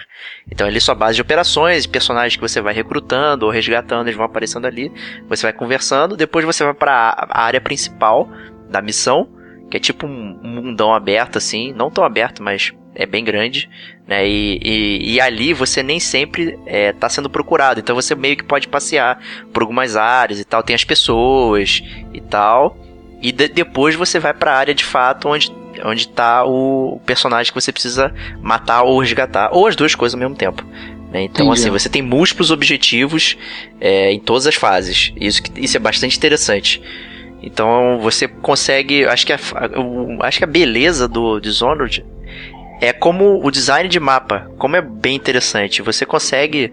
[0.49, 4.15] Então ali é sua base de operações, personagens que você vai recrutando ou resgatando, eles
[4.15, 4.89] vão aparecendo ali.
[5.27, 6.15] Você vai conversando.
[6.15, 8.29] Depois você vai para a área principal
[8.69, 9.34] da missão
[9.69, 13.69] que é tipo um mundão aberto assim, não tão aberto, mas é bem grande,
[14.07, 14.27] né?
[14.27, 18.43] E, e, e ali você nem sempre é, tá sendo procurado, então você meio que
[18.43, 19.19] pode passear
[19.53, 22.77] por algumas áreas e tal, tem as pessoas e tal,
[23.21, 25.51] e de, depois você vai para a área de fato onde
[25.83, 30.19] onde tá o personagem que você precisa matar ou resgatar, ou as duas coisas ao
[30.19, 30.63] mesmo tempo.
[31.11, 31.23] Né?
[31.23, 31.59] Então, Entendi.
[31.59, 33.37] assim, você tem múltiplos objetivos
[33.79, 35.11] é, em todas as fases.
[35.19, 36.81] Isso, isso é bastante interessante.
[37.41, 39.05] Então você consegue.
[39.05, 39.39] Acho que a,
[40.21, 42.05] acho que a beleza do Dishonored
[42.81, 45.81] é como o design de mapa, como é bem interessante.
[45.81, 46.71] Você consegue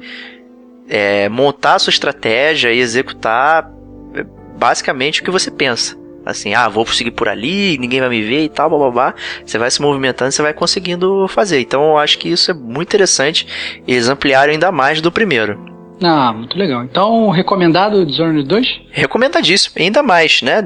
[0.88, 3.70] é, montar a sua estratégia e executar
[4.14, 4.24] é,
[4.58, 6.00] basicamente o que você pensa.
[6.24, 9.14] Assim, ah, vou seguir por ali, ninguém vai me ver e tal, blá.
[9.44, 11.60] Você vai se movimentando você vai conseguindo fazer.
[11.60, 13.46] Então eu acho que isso é muito interessante.
[13.86, 15.71] Eles ampliaram ainda mais do primeiro.
[16.02, 16.82] Ah, muito legal.
[16.84, 18.80] Então, recomendado Dishonored 2?
[18.90, 20.62] Recomendadíssimo, ainda mais, né?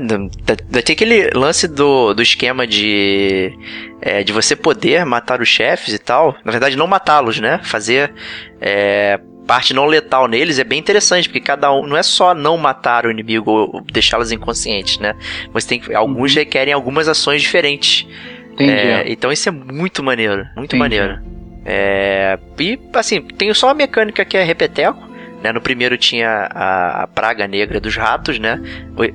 [0.70, 3.53] Vai ter aquele lance do, do esquema de,
[4.01, 6.35] é, de você poder matar os chefes e tal.
[6.44, 7.61] Na verdade, não matá-los, né?
[7.62, 8.12] Fazer
[8.61, 12.57] é, parte não letal neles é bem interessante, porque cada um não é só não
[12.57, 15.14] matar o inimigo ou deixá-los inconscientes, né?
[15.53, 16.38] Você tem alguns uhum.
[16.38, 18.07] requerem algumas ações diferentes.
[18.53, 18.72] Entendi.
[18.72, 20.79] É, então isso é muito maneiro, muito Entendi.
[20.79, 21.20] maneiro.
[21.64, 25.07] É, e assim, tem só uma mecânica que é repeteco,
[25.42, 25.53] né?
[25.53, 28.61] No primeiro tinha a, a, praga negra dos ratos, né?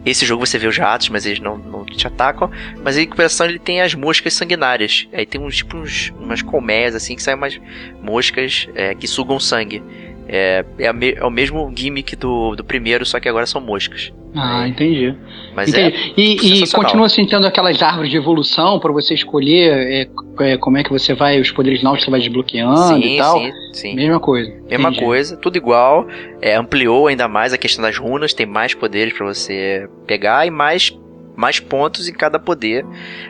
[0.06, 2.50] Esse jogo você vê os ratos, mas eles não, não te atacam.
[2.84, 5.08] Mas em compensação ele tem as moscas sanguinárias.
[5.14, 7.60] Aí tem uns tipo uns, umas colmeias assim que saem umas
[8.02, 9.84] moscas é, que sugam sangue.
[10.28, 14.14] É, é, me, é, o mesmo gimmick do, do primeiro, só que agora são moscas.
[14.34, 15.14] Ah, entendi.
[15.54, 15.96] Mas entendi.
[15.96, 20.08] é e, e continua assim tendo aquelas árvores de evolução para você escolher é,
[20.52, 23.38] é, como é que você vai, os poderes náuticos você vai desbloqueando sim, e tal.
[23.40, 23.96] sim, sim.
[23.96, 24.50] Mesma coisa.
[24.70, 25.04] Mesma entendi.
[25.06, 26.08] coisa, tudo igual.
[26.42, 30.50] É, ampliou ainda mais a questão das runas, tem mais poderes pra você pegar e
[30.50, 30.98] mais,
[31.36, 32.86] mais pontos em cada poder.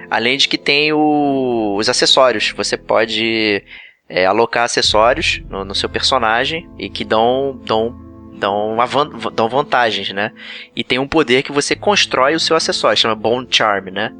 [0.09, 2.53] Além de que tem o- os acessórios.
[2.55, 3.63] Você pode
[4.07, 7.95] é, alocar acessórios no, no seu personagem e que dão, dão,
[8.41, 10.32] dão, van- dão vantagens, né?
[10.75, 14.12] E tem um poder que você constrói o seu acessório, chama Bone Charm, né?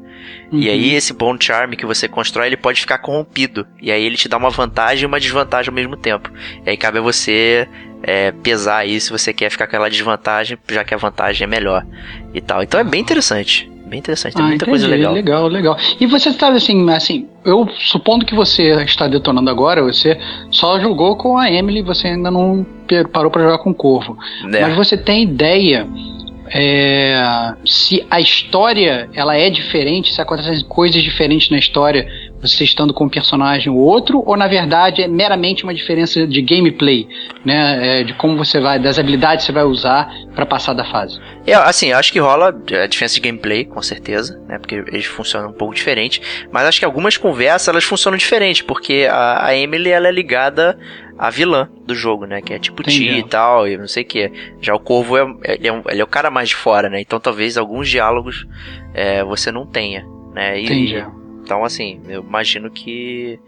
[0.52, 0.72] E Uhum.
[0.72, 3.66] aí esse Bone Charm que você constrói, ele pode ficar corrompido.
[3.80, 6.30] E aí ele te dá uma vantagem e uma desvantagem ao mesmo tempo.
[6.64, 7.66] E aí cabe a você
[8.02, 11.48] é, pesar aí se você quer ficar com aquela desvantagem, já que a vantagem é
[11.48, 11.84] melhor.
[12.32, 12.62] E tal.
[12.62, 13.71] Então é bem interessante.
[13.92, 15.00] Bem interessante, tem Ah, muita coisa entendi.
[15.02, 15.12] legal.
[15.12, 15.76] Legal, legal.
[16.00, 20.18] E você estava assim, assim, eu supondo que você está detonando agora, você
[20.50, 22.64] só jogou com a Emily, você ainda não
[23.12, 24.16] parou para jogar com o Corvo.
[24.44, 24.60] Né?
[24.62, 25.86] Mas você tem ideia
[26.54, 32.06] é, se a história ela é diferente, se acontecem coisas diferentes na história,
[32.42, 36.42] você estando com um personagem ou outro, ou na verdade é meramente uma diferença de
[36.42, 37.06] gameplay,
[37.44, 38.00] né?
[38.00, 41.20] É, de como você vai, das habilidades que você vai usar para passar da fase.
[41.46, 44.58] É, assim, eu acho que rola a diferença de gameplay, com certeza, né?
[44.58, 46.20] Porque eles funcionam um pouco diferente.
[46.50, 50.76] Mas acho que algumas conversas elas funcionam diferente, porque a, a Emily ela é ligada
[51.18, 52.40] à vilã do jogo, né?
[52.42, 54.32] Que é tipo Ti e tal, e não sei o que.
[54.60, 57.00] Já o Corvo é, ele é, um- ele é o cara mais de fora, né?
[57.00, 58.46] Então talvez alguns diálogos
[58.94, 60.58] é, você não tenha, né?
[60.60, 61.04] E- Entendi.
[61.42, 63.38] Então, assim, eu imagino que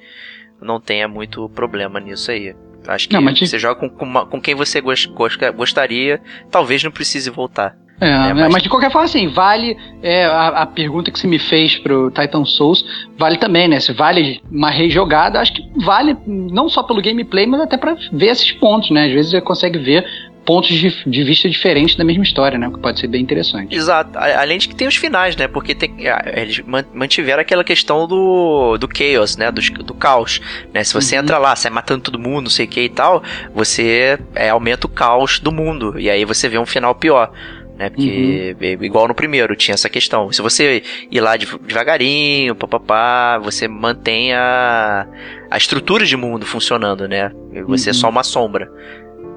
[0.61, 2.55] não tenha muito problema nisso aí.
[2.87, 6.21] Acho que Não, mas você joga com, com, uma- com quem você gos- gos- gostaria,
[6.51, 7.75] talvez não precise voltar.
[8.01, 8.63] É, É, né, mas- mas...
[8.63, 12.45] de qualquer forma, assim, vale é, a, a pergunta que você me fez pro Titan
[12.45, 12.85] Souls,
[13.17, 13.79] vale também, né?
[13.81, 18.27] Se vale uma rejogada, acho que vale não só pelo gameplay, mas até pra ver
[18.27, 19.07] esses pontos, né?
[19.07, 20.05] Às vezes você consegue ver
[20.45, 22.69] pontos de, de vista diferentes da mesma história, né?
[22.69, 23.75] O que pode ser bem interessante.
[23.75, 24.19] Exato.
[24.19, 25.49] Além de que tem os finais, né?
[25.49, 25.95] Porque tem,
[26.35, 29.51] eles man- mantiveram aquela questão do, do chaos, né?
[29.51, 30.41] Do, do caos.
[30.73, 30.85] Né?
[30.85, 31.23] Se você Uhum.
[31.23, 33.23] entra lá, sai matando todo mundo, não sei o que e tal,
[33.55, 35.99] você é, aumenta o caos do mundo.
[35.99, 37.33] E aí você vê um final pior.
[37.77, 37.91] Né?
[37.91, 38.67] Porque, Uhum.
[38.67, 40.31] é, igual no primeiro, tinha essa questão.
[40.31, 45.07] Se você ir lá dev- devagarinho, papapá, você mantém a,
[45.51, 47.33] a estrutura de mundo funcionando, né?
[47.67, 47.99] Você é Uhum.
[47.99, 48.69] só uma sombra.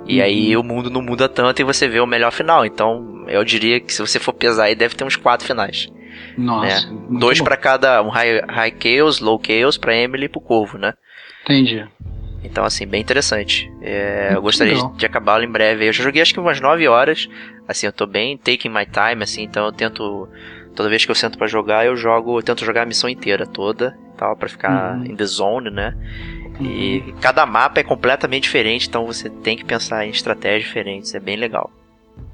[0.07, 2.65] E aí o mundo não muda tanto e você vê o melhor final.
[2.65, 5.87] Então, eu diria que se você for pesar aí, deve ter uns quatro finais.
[6.37, 6.89] Nossa.
[6.89, 6.97] né?
[7.19, 10.93] Dois pra cada, um high, high chaos, low chaos pra Emily e pro Corvo, né?
[11.43, 11.85] Entendi.
[12.43, 13.69] Então, assim, bem interessante.
[13.81, 14.93] É, eu gostaria legal.
[14.95, 15.87] de acabá-lo em breve.
[15.87, 17.27] Eu já joguei acho que umas 9 horas.
[17.67, 20.29] Assim, eu tô bem taking my time, assim, então eu tento.
[20.75, 22.37] Toda vez que eu sento pra jogar, eu jogo.
[22.37, 25.05] Eu tento jogar a missão inteira toda, tal, pra ficar Uhum.
[25.05, 25.93] in the zone, né?
[26.59, 31.13] E cada mapa é completamente diferente, então você tem que pensar em estratégias diferentes.
[31.13, 31.71] É bem legal.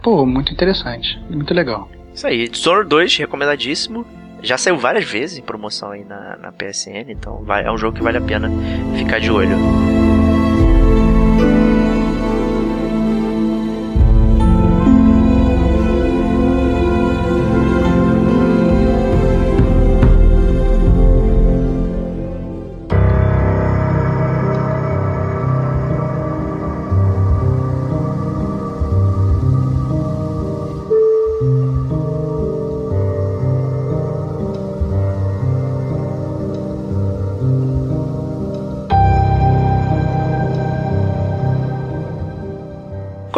[0.01, 1.19] Pô, muito interessante.
[1.29, 1.89] Muito legal.
[2.13, 4.05] Isso aí, Dishonored 2, recomendadíssimo.
[4.41, 7.97] Já saiu várias vezes em promoção aí na, na PSN, então vai- é um jogo
[7.97, 8.49] que vale a pena
[8.97, 9.55] ficar de olho.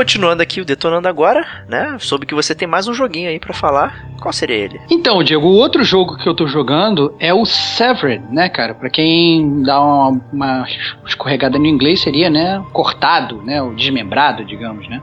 [0.05, 1.97] Continuando aqui o Detonando Agora, né?
[1.99, 4.05] Soube que você tem mais um joguinho aí pra falar.
[4.21, 4.79] Qual seria ele?
[4.87, 8.75] Então, Diego, o outro jogo que eu tô jogando é o Severed, né, cara?
[8.75, 10.67] Pra quem dá uma, uma
[11.07, 15.01] escorregada no inglês seria, né, cortado, né, o desmembrado, digamos, né?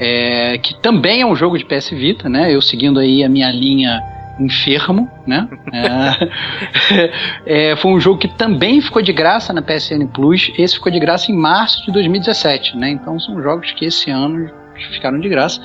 [0.00, 2.52] É, que também é um jogo de PS Vita, né?
[2.52, 4.02] Eu seguindo aí a minha linha
[4.38, 5.48] enfermo, né?
[5.72, 10.50] É, é, foi um jogo que também ficou de graça na PSN Plus.
[10.58, 12.90] Esse ficou de graça em março de 2017, né?
[12.90, 14.50] Então são jogos que esse ano
[14.92, 15.60] ficaram de graça.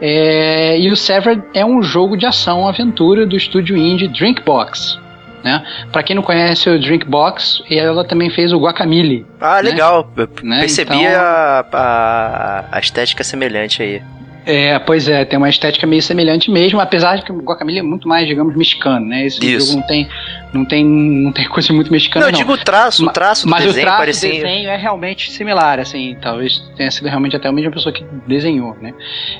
[0.00, 4.98] É, e o Severed é um jogo de ação aventura do estúdio indie Drinkbox.
[5.42, 5.64] Né?
[5.90, 9.26] Para quem não conhece o Drinkbox, ela também fez o Guacamole.
[9.40, 9.70] Ah, Né?
[9.70, 10.12] legal.
[10.42, 10.60] Né?
[10.60, 14.02] percebi Então- a, a, a estética semelhante aí.
[14.50, 17.82] É, pois é, tem uma estética meio semelhante mesmo, apesar de que o Guacamole é
[17.82, 19.24] muito mais, digamos, mexicano, né?
[19.26, 19.68] Esse Isso.
[19.68, 20.08] jogo não tem,
[20.52, 22.38] não tem, não tem coisa muito mexicana, não, não.
[22.38, 24.28] eu digo o traço, o Ma- traço do Mas desenho o traço parecia...
[24.28, 28.04] do desenho é realmente similar, assim, talvez tenha sido realmente até a mesma pessoa que
[28.26, 28.92] desenhou, né?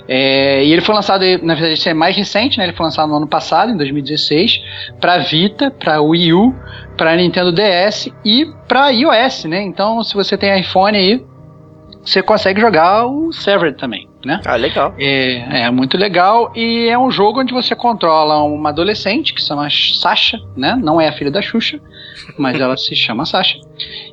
[0.07, 2.65] É, e ele foi lançado, na verdade, isso é mais recente, né?
[2.65, 4.61] Ele foi lançado no ano passado, em 2016,
[5.01, 6.55] para Vita, para Wii U,
[6.97, 9.63] para Nintendo DS e para iOS, né?
[9.63, 11.25] Então, se você tem iPhone aí,
[12.05, 14.41] você consegue jogar o Severed também, né?
[14.47, 14.95] Ah, legal.
[14.99, 19.49] É, é muito legal e é um jogo onde você controla uma adolescente que se
[19.49, 20.79] chama Sasha, né?
[20.83, 21.79] Não é a filha da Xuxa,
[22.39, 23.59] mas ela se chama Sasha.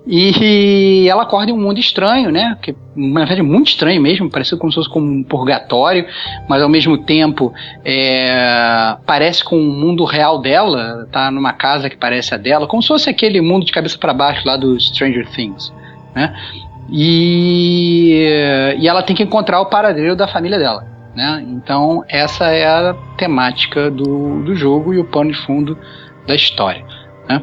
[0.05, 2.57] E ela acorda em um mundo estranho, né?
[2.61, 6.05] Que na verdade muito estranho mesmo, parecido como se fosse como um purgatório,
[6.47, 7.53] mas ao mesmo tempo
[7.85, 12.81] é, parece com o mundo real dela, tá numa casa que parece a dela, como
[12.81, 15.73] se fosse aquele mundo de cabeça para baixo lá do Stranger Things,
[16.13, 16.35] né?
[16.89, 18.23] E,
[18.79, 20.85] e ela tem que encontrar o paradeiro da família dela.
[21.15, 21.43] Né?
[21.49, 25.77] Então, essa é a temática do, do jogo e o pano de fundo
[26.27, 26.85] da história.
[27.27, 27.41] Né?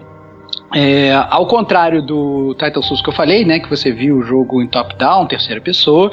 [0.75, 4.63] É, ao contrário do Title Souls que eu falei, né, que você viu o jogo
[4.63, 6.13] em top-down, terceira pessoa,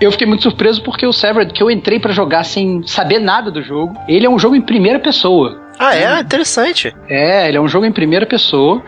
[0.00, 3.50] eu fiquei muito surpreso porque o Severed, que eu entrei para jogar sem saber nada
[3.50, 5.67] do jogo, ele é um jogo em primeira pessoa.
[5.78, 6.20] Ah, é?
[6.20, 6.94] Interessante.
[7.08, 8.82] É, ele é um jogo em primeira pessoa.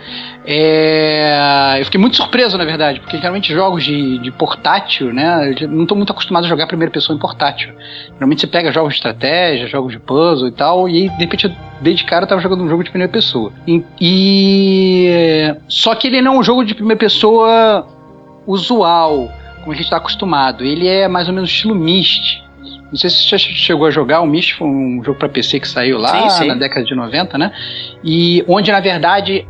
[0.44, 1.76] É...
[1.78, 5.54] Eu fiquei muito surpreso, na verdade, porque geralmente jogos de, de portátil, né?
[5.60, 7.72] Eu não estou muito acostumado a jogar primeira pessoa em portátil.
[8.14, 12.04] Geralmente você pega jogos de estratégia, jogos de puzzle e tal, e de repente, desde
[12.04, 13.52] cara, eu tava jogando um jogo de primeira pessoa.
[13.66, 15.54] E, e...
[15.68, 17.86] Só que ele não é um jogo de primeira pessoa
[18.46, 20.64] usual, como a gente está acostumado.
[20.64, 22.42] Ele é mais ou menos estilo Myst.
[22.90, 25.68] Não sei se você chegou a jogar, o Myst foi um jogo para PC que
[25.68, 26.48] saiu lá sim, sim.
[26.48, 27.52] na década de 90, né?
[28.04, 29.46] E onde, na verdade,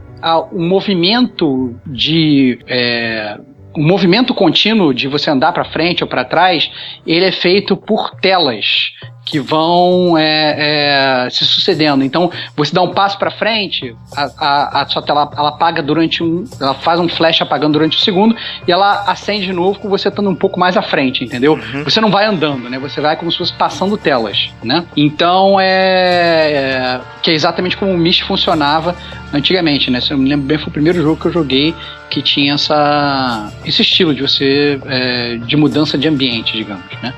[0.53, 3.39] o movimento de é,
[3.75, 6.71] o movimento contínuo de você andar para frente ou para trás,
[7.07, 8.93] ele é feito por telas
[9.25, 12.03] que vão é, é, se sucedendo.
[12.03, 16.23] Então, você dá um passo para frente, a, a, a, sua tela ela apaga durante
[16.23, 18.35] um, ela faz um flash apagando durante um segundo
[18.67, 21.55] e ela acende de novo com você estando um pouco mais à frente, entendeu?
[21.55, 21.85] Uhum.
[21.85, 22.79] Você não vai andando, né?
[22.79, 24.85] Você vai como se fosse passando telas, né?
[24.97, 28.97] Então é, é que é exatamente como o Myst funcionava
[29.33, 30.01] antigamente, né?
[30.01, 31.75] Se eu me lembro bem, foi o primeiro jogo que eu joguei
[32.11, 37.15] que tinha essa, esse estilo de você é, de mudança de ambiente, digamos, né?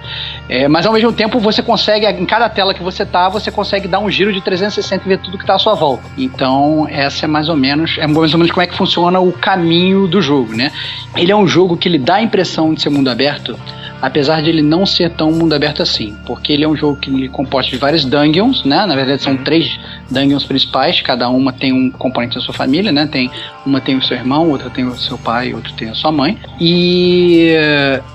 [0.48, 3.88] É, mas ao mesmo tempo você consegue, em cada tela que você tá, você consegue
[3.88, 6.02] dar um giro de 360 e ver tudo que tá à sua volta.
[6.16, 9.32] Então, essa é mais ou menos, é mais ou menos como é que funciona o
[9.32, 10.72] caminho do jogo, né?
[11.16, 13.58] Ele é um jogo que lhe dá a impressão de ser mundo aberto,
[14.02, 17.24] apesar de ele não ser tão mundo aberto assim, porque ele é um jogo que
[17.24, 18.84] é composto de várias dungeons, né?
[18.84, 19.44] Na verdade são uhum.
[19.44, 19.78] três
[20.10, 23.06] dungeons principais, cada uma tem um componente da sua família, né?
[23.06, 23.30] Tem
[23.64, 26.36] uma tem o seu irmão, outra tem o seu pai, outra tem a sua mãe.
[26.60, 27.52] E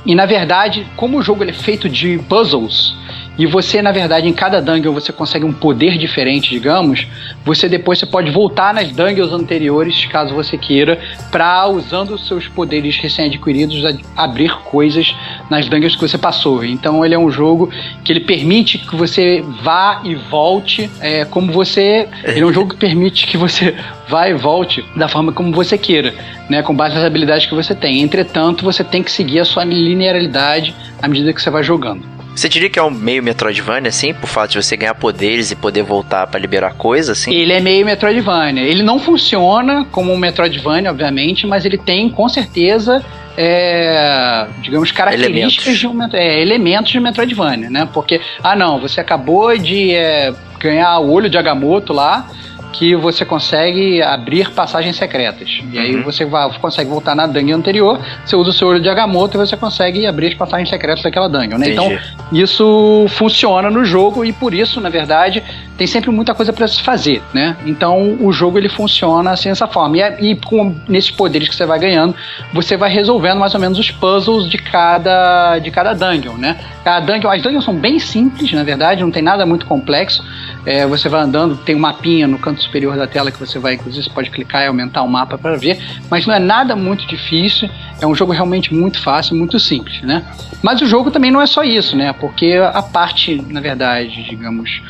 [0.05, 2.93] e na verdade, como o jogo ele é feito de puzzles,
[3.37, 7.05] e você, na verdade, em cada dungeon você consegue um poder diferente, digamos,
[7.45, 10.99] você depois você pode voltar nas dungeons anteriores, caso você queira,
[11.31, 13.83] para usando os seus poderes recém-adquiridos
[14.15, 15.15] abrir coisas
[15.49, 16.65] nas dungeons que você passou.
[16.65, 17.69] Então ele é um jogo
[18.03, 22.07] que ele permite que você vá e volte é, como você.
[22.23, 23.75] Ele é um jogo que permite que você
[24.09, 26.13] vá e volte da forma como você queira,
[26.49, 28.01] né, com base nas habilidades que você tem.
[28.01, 32.16] Entretanto, você tem que seguir a sua linearidade à medida que você vai jogando.
[32.37, 35.55] Você diria que é um meio Metroidvania, assim, por fato de você ganhar poderes e
[35.55, 37.33] poder voltar para liberar coisas, assim?
[37.33, 38.61] Ele é meio Metroidvania.
[38.61, 43.03] Ele não funciona como um Metroidvania, obviamente, mas ele tem, com certeza,
[43.35, 46.11] é, digamos, características elementos.
[46.11, 47.89] de um é, elementos de Metroidvania, né?
[47.91, 52.29] Porque, ah não, você acabou de é, ganhar o olho de Agamotto lá,
[52.73, 55.61] que você consegue abrir passagens secretas.
[55.71, 56.03] E aí uhum.
[56.03, 59.39] você vai, consegue voltar na dungeon anterior, você usa o seu olho de Agamotto e
[59.39, 61.69] você consegue abrir as passagens secretas daquela dungeon, né?
[61.69, 61.97] Então,
[62.31, 65.43] isso funciona no jogo e por isso, na verdade,
[65.77, 67.55] tem sempre muita coisa para se fazer, né?
[67.65, 69.97] Então, o jogo ele funciona assim dessa forma.
[69.97, 72.15] E, e com nesses poderes que você vai ganhando,
[72.53, 76.57] você vai resolvendo mais ou menos os puzzles de cada de cada dungeon, né?
[76.83, 80.23] Cada dungeon, as dungeons são bem simples, na verdade, não tem nada muito complexo.
[80.67, 83.75] É, você vai andando, tem um mapinha no canto superior da tela que você vai,
[83.75, 87.07] inclusive, você pode clicar e aumentar o mapa para ver, mas não é nada muito
[87.07, 87.69] difícil,
[88.01, 90.25] é um jogo realmente muito fácil, muito simples, né?
[90.61, 92.11] Mas o jogo também não é só isso, né?
[92.11, 94.81] Porque a parte, na verdade, digamos,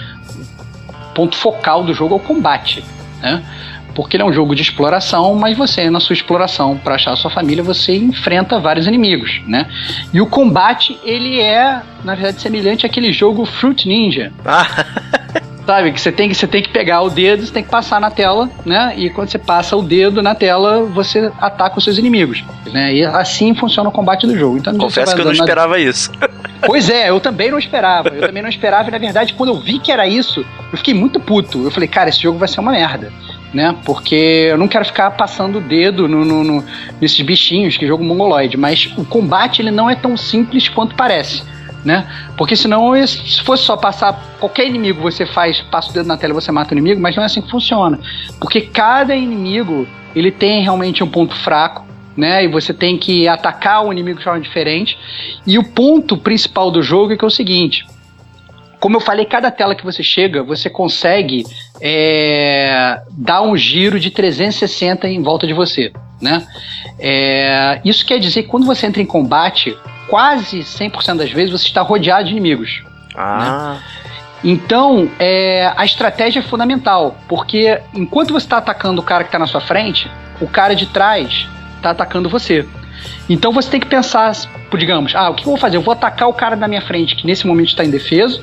[1.13, 2.83] ponto focal do jogo é o combate,
[3.21, 3.43] né?
[3.93, 7.15] Porque ele é um jogo de exploração, mas você, na sua exploração para achar a
[7.15, 9.67] sua família, você enfrenta vários inimigos, né?
[10.11, 14.33] E o combate, ele é, na verdade, semelhante àquele jogo Fruit Ninja.
[14.43, 14.65] Ah.
[15.67, 17.99] Sabe, que você tem, que você tem que pegar o dedo, você tem que passar
[17.99, 18.93] na tela, né?
[18.95, 22.41] E quando você passa o dedo na tela, você ataca os seus inimigos.
[22.71, 22.93] Né?
[22.95, 24.57] E assim funciona o combate do jogo.
[24.57, 25.79] Então, Confesso que eu não esperava na...
[25.79, 26.09] isso.
[26.65, 28.09] Pois é, eu também não esperava.
[28.09, 30.91] Eu também não esperava, e na verdade, quando eu vi que era isso, eu fiquei
[30.91, 31.63] muito puto.
[31.63, 33.13] Eu falei, cara, esse jogo vai ser uma merda.
[33.53, 33.75] Né?
[33.85, 36.65] Porque eu não quero ficar passando o dedo no, no, no,
[36.99, 41.43] nesses bichinhos que jogo mongoloide, mas o combate ele não é tão simples quanto parece
[41.83, 42.07] né?
[42.37, 46.33] Porque senão, se fosse só passar qualquer inimigo, você faz, passa o dedo na tela
[46.33, 47.99] e você mata o inimigo, mas não é assim que funciona.
[48.39, 52.43] Porque cada inimigo, ele tem realmente um ponto fraco, né?
[52.43, 54.97] E você tem que atacar o inimigo de forma diferente.
[55.45, 57.85] E o ponto principal do jogo é que é o seguinte:
[58.79, 61.45] como eu falei, cada tela que você chega, você consegue
[61.81, 66.45] é, dar um giro de 360 em volta de você, né?
[66.99, 69.75] É, isso quer dizer que quando você entra em combate,
[70.07, 72.83] quase 100% das vezes você está rodeado de inimigos.
[73.15, 73.73] Ah.
[73.75, 73.83] Né?
[74.43, 79.39] Então, é, a estratégia é fundamental, porque enquanto você está atacando o cara que está
[79.39, 82.67] na sua frente, o cara de trás está atacando você.
[83.29, 84.31] Então você tem que pensar,
[84.77, 85.77] digamos, ah, o que eu vou fazer?
[85.77, 88.41] Eu vou atacar o cara da minha frente, que nesse momento está indefeso,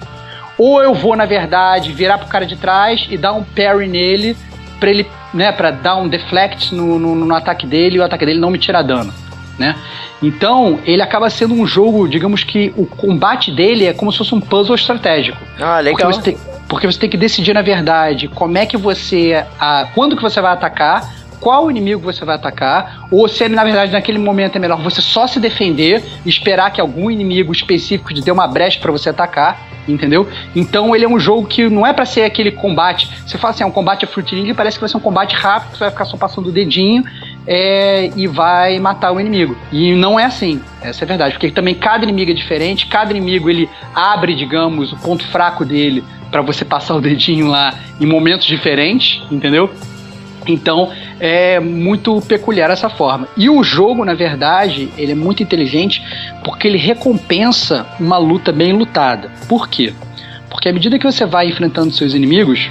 [0.58, 4.36] ou eu vou, na verdade, virar pro cara de trás e dar um parry nele
[4.78, 8.26] para ele, né, para dar um deflect no, no, no, ataque dele e o ataque
[8.26, 9.12] dele não me tirar dano,
[9.58, 9.76] né?
[10.22, 14.34] Então, ele acaba sendo um jogo, digamos que o combate dele é como se fosse
[14.34, 15.38] um puzzle estratégico.
[15.60, 15.96] Ah, legal.
[15.96, 16.38] Porque você tem,
[16.68, 19.44] porque você tem que decidir, na verdade, como é que você.
[19.58, 23.62] A, quando que você vai atacar, qual inimigo você vai atacar, ou se ele, na
[23.64, 28.14] verdade, naquele momento é melhor você só se defender e esperar que algum inimigo específico
[28.14, 30.26] te dê uma brecha para você atacar, entendeu?
[30.56, 33.10] Então ele é um jogo que não é para ser aquele combate.
[33.26, 35.34] Você fala assim, é um combate a Fruit Ninja, parece que vai ser um combate
[35.34, 37.04] rápido, que você vai ficar só passando o dedinho
[37.46, 39.56] é, e vai matar o inimigo.
[39.70, 43.10] E não é assim, essa é a verdade, porque também cada inimigo é diferente, cada
[43.10, 48.06] inimigo ele abre, digamos, o ponto fraco dele para você passar o dedinho lá em
[48.06, 49.70] momentos diferentes, entendeu?
[50.46, 50.90] Então
[51.20, 53.28] é muito peculiar essa forma.
[53.36, 56.02] E o jogo, na verdade, ele é muito inteligente
[56.42, 59.30] porque ele recompensa uma luta bem lutada.
[59.48, 59.92] Por quê?
[60.50, 62.70] Porque à medida que você vai enfrentando seus inimigos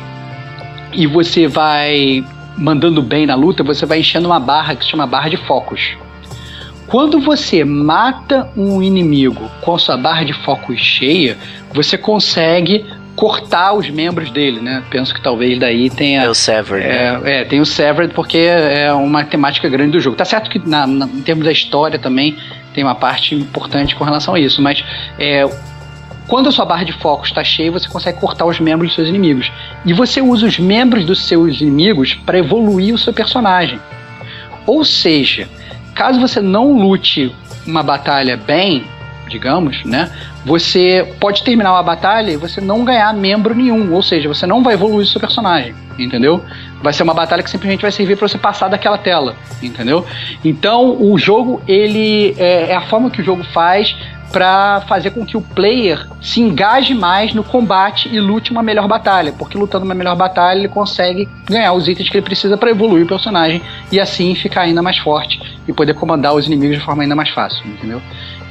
[0.94, 2.24] e você vai
[2.58, 5.96] mandando bem na luta, você vai enchendo uma barra que se chama barra de focos.
[6.88, 11.38] Quando você mata um inimigo com a sua barra de focos cheia,
[11.74, 12.86] você consegue
[13.16, 14.84] cortar os membros dele, né?
[14.90, 16.24] Penso que talvez daí tenha.
[16.24, 16.86] É o Severed.
[16.86, 17.42] É, né?
[17.42, 20.16] é, tem o Severed porque é uma temática grande do jogo.
[20.16, 22.38] Tá certo que na, na, em termos da história também
[22.74, 24.84] tem uma parte importante com relação a isso, mas
[25.20, 25.48] é,
[26.28, 29.10] quando a sua barra de foco está cheia, você consegue cortar os membros dos seus
[29.10, 29.52] inimigos.
[29.86, 33.80] E você usa os membros dos seus inimigos para evoluir o seu personagem.
[34.66, 35.48] Ou seja,
[35.94, 38.86] caso você não lute uma batalha bem,
[39.28, 40.12] digamos, né?
[40.46, 44.64] Você pode terminar uma batalha e você não ganhar membro nenhum, ou seja, você não
[44.64, 46.44] vai evoluir o seu personagem, entendeu?
[46.84, 50.06] Vai ser uma batalha que simplesmente vai servir para você passar daquela tela, entendeu?
[50.44, 53.96] Então, o jogo ele é, é a forma que o jogo faz
[54.34, 58.88] para fazer com que o player se engaje mais no combate e lute uma melhor
[58.88, 62.72] batalha, porque lutando uma melhor batalha ele consegue ganhar os itens que ele precisa para
[62.72, 63.62] evoluir o personagem
[63.92, 67.30] e assim ficar ainda mais forte e poder comandar os inimigos de forma ainda mais
[67.30, 68.02] fácil, entendeu?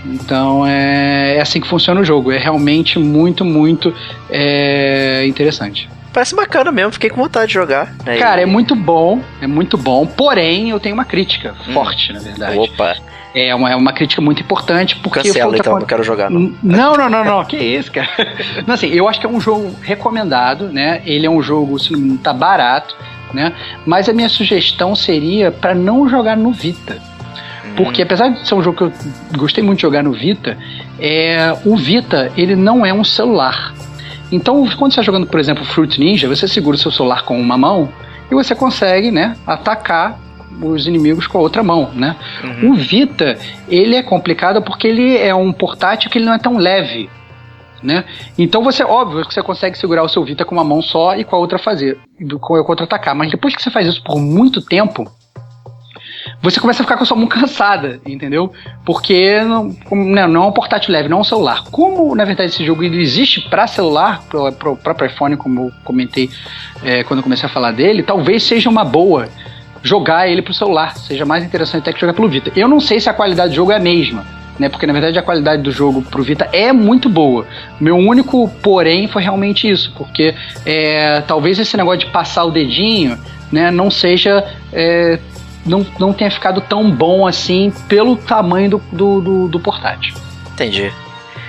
[0.06, 2.30] Então é, é assim que funciona o jogo.
[2.32, 3.92] É realmente muito, muito
[4.30, 5.88] é, interessante.
[6.12, 7.94] Parece bacana mesmo, fiquei com vontade de jogar.
[8.04, 8.18] Né?
[8.18, 10.06] Cara, é muito bom, é muito bom.
[10.06, 11.72] Porém, eu tenho uma crítica hum.
[11.72, 12.58] forte, na verdade.
[12.58, 12.96] Opa.
[13.34, 15.22] É uma, é uma crítica muito importante porque.
[15.22, 16.30] Cancela então, não quero jogar.
[16.30, 17.44] Não, não, não, não, não.
[17.46, 18.10] que isso, cara.
[18.66, 21.00] Não, assim, eu acho que é um jogo recomendado, né?
[21.06, 22.94] Ele é um jogo, se não tá barato,
[23.32, 23.54] né?
[23.86, 27.00] Mas a minha sugestão seria para não jogar no Vita.
[27.74, 28.92] Porque apesar de ser um jogo que eu
[29.38, 30.58] gostei muito de jogar no Vita,
[31.00, 33.72] é, o Vita ele não é um celular.
[34.32, 37.38] Então, quando você está jogando, por exemplo, Fruit Ninja, você segura o seu celular com
[37.38, 37.88] uma mão
[38.30, 40.18] e você consegue, né, atacar
[40.60, 42.16] os inimigos com a outra mão, né?
[42.42, 42.70] Uhum.
[42.70, 46.56] O Vita, ele é complicado porque ele é um portátil que ele não é tão
[46.56, 47.10] leve,
[47.82, 48.04] né?
[48.38, 51.24] Então você, óbvio, que você consegue segurar o seu Vita com uma mão só e
[51.24, 51.98] com a outra fazer,
[52.40, 55.10] com a outra atacar, mas depois que você faz isso por muito tempo,
[56.42, 58.52] você começa a ficar com a sua mão cansada, entendeu?
[58.84, 61.64] Porque não, né, não é um portátil leve, não é um celular.
[61.70, 66.30] Como, na verdade, esse jogo existe para celular, para o próprio iPhone, como eu comentei
[66.82, 69.28] é, quando eu comecei a falar dele, talvez seja uma boa
[69.82, 70.96] jogar ele pro celular.
[70.96, 72.52] Seja mais interessante até que jogar pelo Vita.
[72.54, 74.24] Eu não sei se a qualidade do jogo é a mesma.
[74.58, 77.46] Né, porque na verdade a qualidade do jogo pro Vita é muito boa.
[77.80, 80.34] Meu único porém foi realmente isso, porque
[80.66, 83.18] é, talvez esse negócio de passar o dedinho
[83.50, 85.18] né, não seja é,
[85.64, 90.14] não, não tenha ficado tão bom assim pelo tamanho do, do, do, do portátil.
[90.52, 90.92] Entendi.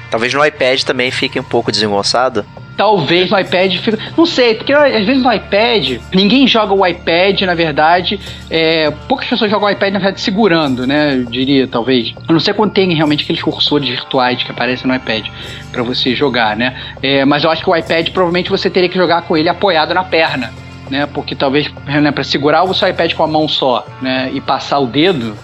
[0.09, 2.45] Talvez no iPad também fique um pouco desengonçado.
[2.78, 3.97] Talvez no iPad fique.
[4.18, 8.20] Não sei, porque às vezes no iPad, ninguém joga o iPad, na verdade.
[8.49, 11.16] É, poucas pessoas jogam o iPad, na verdade, segurando, né?
[11.16, 12.14] Eu diria, talvez.
[12.28, 15.28] Eu não sei quando tem realmente aqueles cursores virtuais que aparecem no iPad
[15.72, 16.76] para você jogar, né?
[17.01, 19.93] É, mas eu acho que o iPad provavelmente você teria que jogar com ele apoiado
[19.93, 20.51] na perna
[20.94, 21.08] né?
[21.08, 24.78] Porque talvez né, para segurar o seu iPad com a mão só, né, e passar
[24.78, 25.36] o dedo,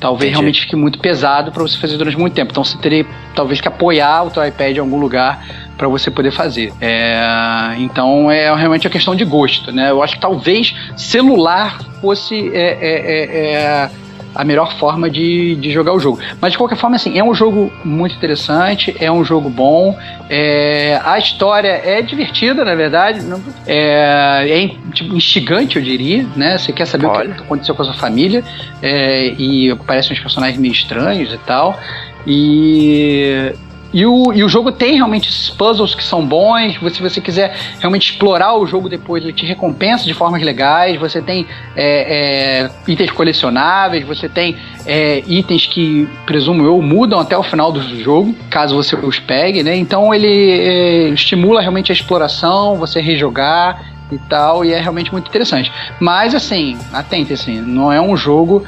[0.00, 0.32] talvez Entendi.
[0.32, 2.50] realmente fique muito pesado para você fazer durante muito tempo.
[2.50, 5.46] Então você teria talvez que apoiar o seu iPad em algum lugar
[5.78, 6.72] para você poder fazer.
[6.80, 9.90] É, então é realmente a questão de gosto, né?
[9.90, 13.90] Eu acho que talvez celular fosse é, é, é, é
[14.36, 16.18] a melhor forma de, de jogar o jogo.
[16.40, 19.96] Mas de qualquer forma, assim, é um jogo muito interessante, é um jogo bom,
[20.28, 23.20] é, a história é divertida, na verdade,
[23.66, 26.58] é, é tipo, instigante, eu diria, né?
[26.58, 27.30] Você quer saber Olha.
[27.30, 28.44] o que aconteceu com a sua família
[28.82, 31.78] é, e parecem uns personagens meio estranhos e tal.
[32.26, 33.52] E
[33.92, 36.78] e o, e o jogo tem realmente esses puzzles que são bons.
[36.92, 40.98] Se você quiser realmente explorar o jogo depois, ele te recompensa de formas legais.
[40.98, 47.36] Você tem é, é, itens colecionáveis, você tem é, itens que, presumo eu, mudam até
[47.36, 49.76] o final do jogo, caso você os pegue, né?
[49.76, 55.28] Então ele é, estimula realmente a exploração, você rejogar e tal, e é realmente muito
[55.28, 55.72] interessante.
[56.00, 58.64] Mas assim, atente assim, não é um jogo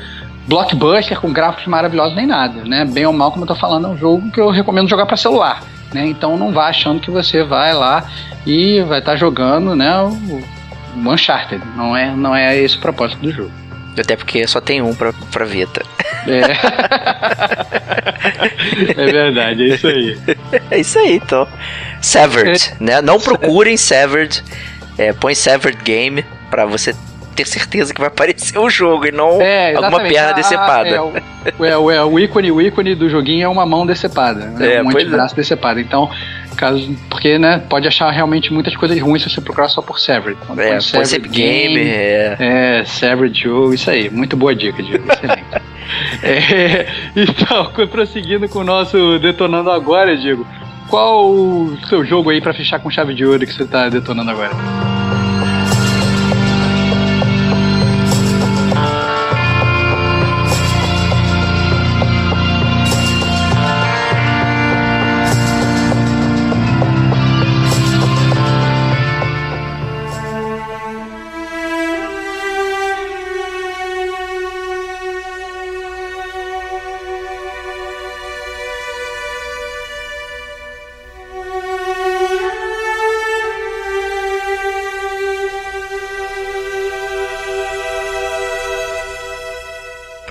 [0.48, 2.84] blockbuster com gráficos maravilhosos nem nada, né?
[2.84, 5.16] Bem ou mal, como eu tô falando, é um jogo que eu recomendo jogar para
[5.16, 6.06] celular, né?
[6.06, 8.04] Então não vá achando que você vai lá
[8.46, 10.42] e vai estar tá jogando, né, o,
[10.96, 11.62] o Uncharted.
[11.76, 13.52] Não é, não é esse o propósito do jogo.
[13.98, 15.84] Até porque só tem um pra, pra Vita.
[16.26, 16.40] É.
[19.02, 20.18] é verdade, é isso aí.
[20.70, 21.48] É isso aí, então.
[22.00, 22.84] Severed, é.
[22.84, 23.02] né?
[23.02, 24.42] Não procurem Severed.
[24.96, 26.94] É, põe Severed Game pra você
[27.38, 30.88] ter certeza que vai aparecer o jogo e não é, alguma perna ah, decepada.
[30.88, 31.12] É, o,
[31.64, 34.74] é, o, é, o ícone, o ícone do joguinho é uma mão decepada, né?
[34.74, 35.36] É, um antebraço é.
[35.36, 35.78] decepado.
[35.78, 36.10] Então,
[36.56, 40.36] caso, porque, né, pode achar realmente muitas coisas ruins se você procurar só por Severed.
[40.44, 42.36] Quando é, Severed Game, game, é.
[42.40, 44.10] É, Severed Joe, isso aí.
[44.10, 45.44] Muito boa dica, Diego, excelente.
[46.24, 50.44] é, então, prosseguindo com o nosso Detonando Agora, Diego,
[50.88, 54.32] qual o seu jogo aí para fechar com chave de ouro que você tá detonando
[54.32, 54.97] agora?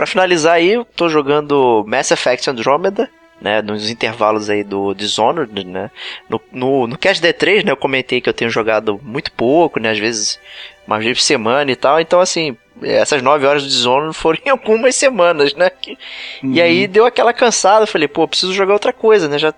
[0.05, 5.91] Finalizar aí, eu tô jogando Mass Effect Andromeda, né, nos intervalos aí do Dishonored, né,
[6.29, 9.91] no, no, no Cast D3, né, eu comentei que eu tenho jogado muito pouco, né,
[9.91, 10.39] às vezes
[10.85, 14.49] uma vez por semana e tal, então assim, essas nove horas do Dishonored foram em
[14.49, 15.97] algumas semanas, né, que,
[16.43, 16.53] uhum.
[16.53, 16.91] e aí uhum.
[16.91, 19.53] deu aquela cansada, eu falei, pô, preciso jogar outra coisa, né, já,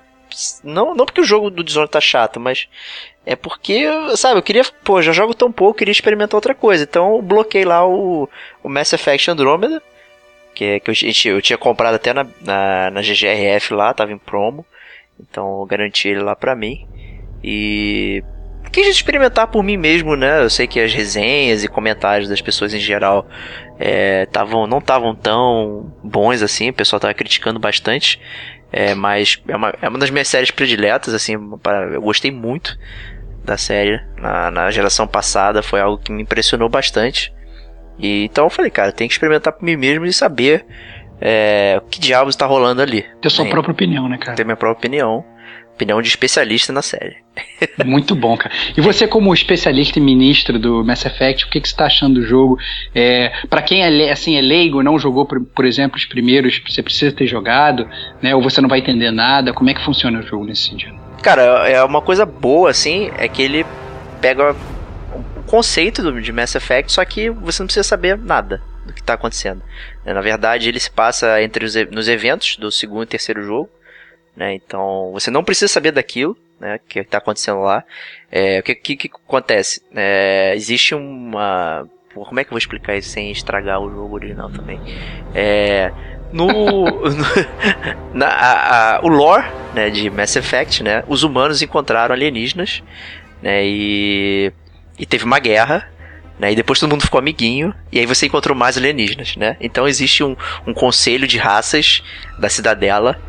[0.64, 2.68] não, não porque o jogo do Dishonored tá chato, mas
[3.26, 3.86] é porque,
[4.16, 7.64] sabe, eu queria, pô, já jogo tão pouco, queria experimentar outra coisa, então eu bloqueei
[7.64, 8.28] lá o,
[8.62, 9.82] o Mass Effect Andromeda,
[10.60, 14.18] que, que eu, gente, eu tinha comprado até na, na, na GGRF lá, tava em
[14.18, 14.66] promo.
[15.18, 16.86] Então eu garanti ele lá pra mim.
[17.42, 18.22] E
[18.70, 20.44] quis experimentar por mim mesmo, né?
[20.44, 23.26] Eu sei que as resenhas e comentários das pessoas em geral
[23.80, 28.20] é, tavam, não estavam tão bons assim, o pessoal tava criticando bastante.
[28.70, 32.78] É, mas é uma, é uma das minhas séries prediletas, assim, eu gostei muito
[33.46, 37.34] da série na, na geração passada, foi algo que me impressionou bastante.
[38.00, 40.66] E, então eu falei, cara, tem que experimentar por mim mesmo e saber
[41.22, 43.06] é, o que diabos está rolando ali.
[43.22, 44.36] Ter sua própria opinião, né, cara?
[44.36, 45.24] Ter minha própria opinião.
[45.74, 47.18] Opinião de especialista na série.
[47.86, 48.54] Muito bom, cara.
[48.76, 52.16] E você, como especialista e ministro do Mass Effect, o que, que você está achando
[52.16, 52.58] do jogo?
[52.94, 56.84] É, para quem é, assim, é leigo, não jogou, por, por, exemplo, os primeiros, você
[56.84, 57.88] precisa ter jogado,
[58.22, 58.36] né?
[58.36, 59.54] Ou você não vai entender nada.
[59.54, 61.00] Como é que funciona o jogo nesse sentido?
[61.22, 63.66] Cara, é uma coisa boa, assim, é que ele
[64.22, 64.54] pega
[65.50, 69.16] conceito do, de Mass Effect, só que você não precisa saber nada do que está
[69.16, 69.64] acontecendo.
[70.06, 73.70] É, na verdade, ele se passa entre os nos eventos do segundo e terceiro jogo.
[74.36, 74.54] Né?
[74.54, 77.84] Então, você não precisa saber daquilo né, que está acontecendo lá.
[78.32, 79.82] É, o que, que, que acontece?
[79.96, 81.88] É, existe uma.
[82.14, 84.80] Como é que eu vou explicar isso sem estragar o jogo original também?
[85.34, 85.92] É,
[86.32, 87.26] no, no
[88.14, 92.84] na, a, a, o lore né, de Mass Effect, né, os humanos encontraram alienígenas
[93.42, 94.52] né, e
[95.00, 95.88] e teve uma guerra,
[96.38, 96.52] né?
[96.52, 99.56] E depois todo mundo ficou amiguinho, e aí você encontrou mais alienígenas, né?
[99.60, 100.36] Então existe um,
[100.68, 102.04] um conselho de raças
[102.38, 103.20] da cidadela,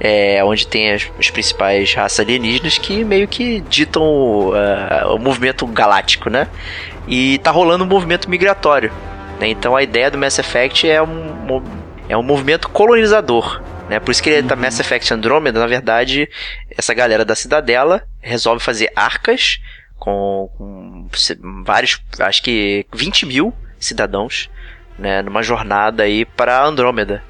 [0.00, 5.66] é, onde tem as, as, principais raças alienígenas que meio que ditam uh, o movimento
[5.66, 6.48] galáctico, né?
[7.06, 8.92] E tá rolando um movimento migratório.
[9.40, 9.48] Né?
[9.48, 11.62] Então a ideia do Mass Effect é um,
[12.08, 13.60] é um movimento colonizador.
[13.88, 13.98] Né?
[13.98, 16.28] Por isso que ele tá Mass Effect Andromeda, na verdade,
[16.76, 19.58] essa galera da cidadela resolve fazer arcas
[19.98, 21.08] com, com
[21.64, 24.48] vários, acho que 20 mil cidadãos,
[24.98, 27.22] né, numa jornada aí para Andrômeda,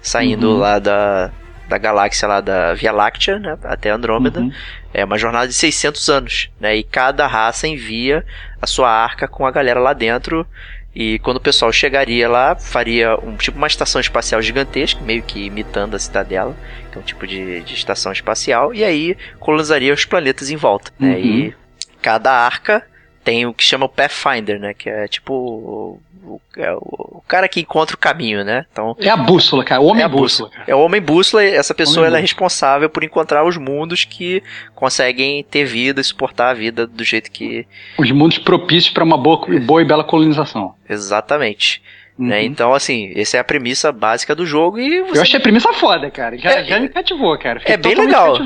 [0.00, 0.58] saindo uhum.
[0.58, 1.30] lá da,
[1.68, 4.40] da galáxia lá da Via Láctea, né, até Andrômeda.
[4.40, 4.52] Uhum.
[4.92, 8.24] É uma jornada de 600 anos, né, e cada raça envia
[8.60, 10.46] a sua arca com a galera lá dentro
[10.94, 15.46] E quando o pessoal chegaria lá, faria um tipo uma estação espacial gigantesca, meio que
[15.46, 16.56] imitando a cidadela,
[16.90, 20.92] que é um tipo de, de estação espacial, e aí colonizaria os planetas em volta.
[20.98, 21.14] Né?
[21.14, 21.18] Uhum.
[21.18, 21.56] E
[22.04, 22.86] cada arca
[23.24, 24.74] tem o que chama o Pathfinder, né?
[24.74, 28.66] Que é tipo o, o, é o cara que encontra o caminho, né?
[28.70, 29.80] Então É a bússola, cara.
[29.80, 30.64] O homem é bússola, cara.
[30.66, 32.20] é o homem bússola, e essa pessoa ela é bússola.
[32.20, 34.42] responsável por encontrar os mundos que
[34.74, 37.66] conseguem ter vida e suportar a vida do jeito que
[37.98, 40.74] Os mundos propícios para uma boa, boa e bela colonização.
[40.86, 41.82] exatamente.
[42.18, 42.28] Uhum.
[42.28, 42.44] Né?
[42.44, 45.72] Então, assim, essa é a premissa básica do jogo e você Eu achei a premissa
[45.72, 46.38] foda, cara.
[46.38, 47.58] Já, É, já me cativou, cara.
[47.60, 48.36] Fiquei é bem legal.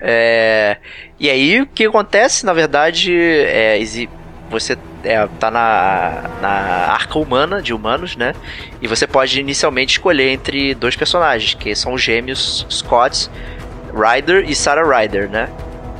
[0.00, 0.76] É,
[1.18, 3.78] e aí, o que acontece, na verdade, é
[4.48, 6.50] você é, tá na, na
[6.92, 8.32] arca humana de humanos, né?
[8.80, 13.28] E você pode inicialmente escolher entre dois personagens, que são os gêmeos Scott
[13.92, 15.48] Ryder e Sarah Ryder, né?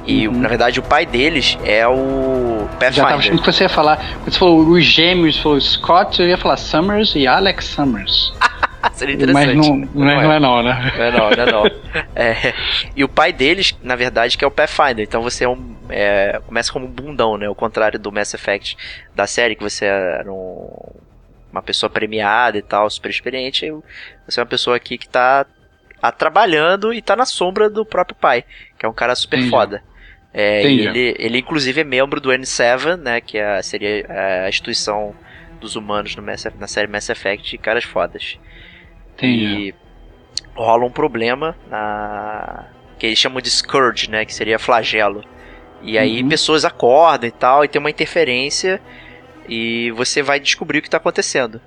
[0.06, 0.38] E Uhum.
[0.40, 3.40] na verdade o pai deles é o Já tava achando Pathfinder.
[3.44, 3.96] que você ia falar.
[4.20, 8.32] Quando você falou os gêmeos, falou Scott, eu ia falar Summers e Alex Summers.
[8.92, 9.68] Seria Mas interessante.
[9.68, 10.92] não, não, é, não é não, né?
[10.96, 11.64] Não é não, não é não.
[12.14, 12.54] É,
[12.94, 15.00] e o pai deles, na verdade, que é o Pathfinder.
[15.00, 17.48] Então você é um, é, começa como um bundão, né?
[17.48, 18.76] O contrário do Mass Effect
[19.14, 20.92] da série, que você era um-
[21.52, 23.66] uma pessoa premiada e tal, super experiente.
[24.26, 25.44] Você é uma pessoa aqui que tá,
[26.00, 28.44] tá trabalhando e tá na sombra do próprio pai,
[28.78, 29.50] que é um cara super Entendi.
[29.50, 29.82] foda.
[30.38, 33.22] É, e ele, ele, inclusive, é membro do N7, né?
[33.22, 34.04] Que é, seria
[34.44, 35.14] a instituição
[35.58, 38.38] dos humanos no Mass, na série Mass Effect de caras fodas.
[39.14, 39.44] Entendi.
[39.70, 39.74] E
[40.54, 42.66] rola um problema na.
[42.98, 44.26] que eles chamam de Scourge, né?
[44.26, 45.24] Que seria flagelo.
[45.82, 46.28] E aí Uhum.
[46.28, 48.78] pessoas acordam e tal, e tem uma interferência.
[49.48, 51.60] E você vai descobrir o que tá acontecendo.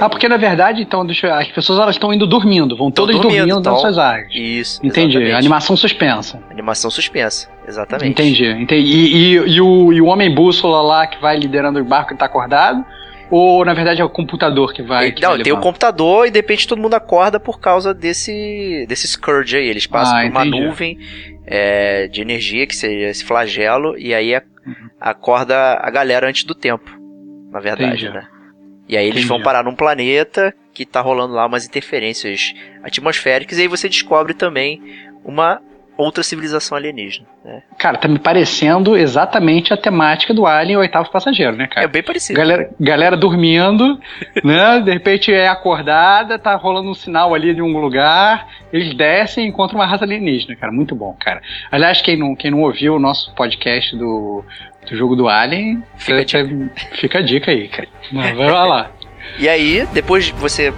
[0.00, 3.04] Ah, porque na verdade, então, deixa eu- as pessoas elas estão indo dormindo, vão Tão
[3.06, 3.72] todas dormindo, dormindo, então.
[3.72, 4.28] nas suas áreas.
[4.34, 4.80] Isso.
[4.84, 5.16] Entendi.
[5.16, 5.34] exatamente.
[5.38, 6.42] Animação suspensa.
[6.50, 7.48] Animação suspensa.
[7.66, 8.10] Exatamente.
[8.10, 8.46] Entendi.
[8.46, 8.82] entendi.
[8.90, 12.18] E, e, e o, e o homem bússola lá que vai liderando o barco ele
[12.18, 12.84] tá acordado?
[13.30, 15.12] Ou na verdade é o computador que vai.
[15.12, 18.86] que Não, vai tem o computador e de repente todo mundo acorda por causa desse,
[18.88, 19.68] desse Scourge aí.
[19.68, 20.64] Eles passam Ah, por uma entendi.
[20.64, 20.98] nuvem
[21.46, 24.74] é, de energia, que seria esse flagelo, e aí Uhum.
[25.00, 26.90] acorda a galera antes do tempo,
[27.50, 28.10] na verdade, Entendi.
[28.10, 28.26] né?
[28.88, 33.62] E aí eles vão parar num planeta que tá rolando lá umas interferências atmosféricas, e
[33.62, 34.80] aí você descobre também
[35.24, 35.60] uma
[35.96, 37.26] outra civilização alienígena.
[37.44, 37.60] Né?
[37.76, 41.88] Cara, tá me parecendo exatamente a temática do Alien o oitavo passageiro, né, É cara?
[41.88, 42.38] bem parecido.
[42.38, 43.98] Galera, galera dormindo,
[44.44, 44.78] né?
[44.80, 49.48] De repente é acordada, tá rolando um sinal ali de um lugar, eles descem e
[49.48, 50.72] encontram uma raça alienígena, cara.
[50.72, 51.42] Muito bom, cara.
[51.68, 54.44] Aliás, quem não, quem não ouviu o nosso podcast do,
[54.90, 57.88] do jogo do Alien, Fica a fica, a dica aí, cara.
[58.12, 58.34] Vai
[58.66, 58.90] lá.
[59.38, 60.72] E aí, depois você.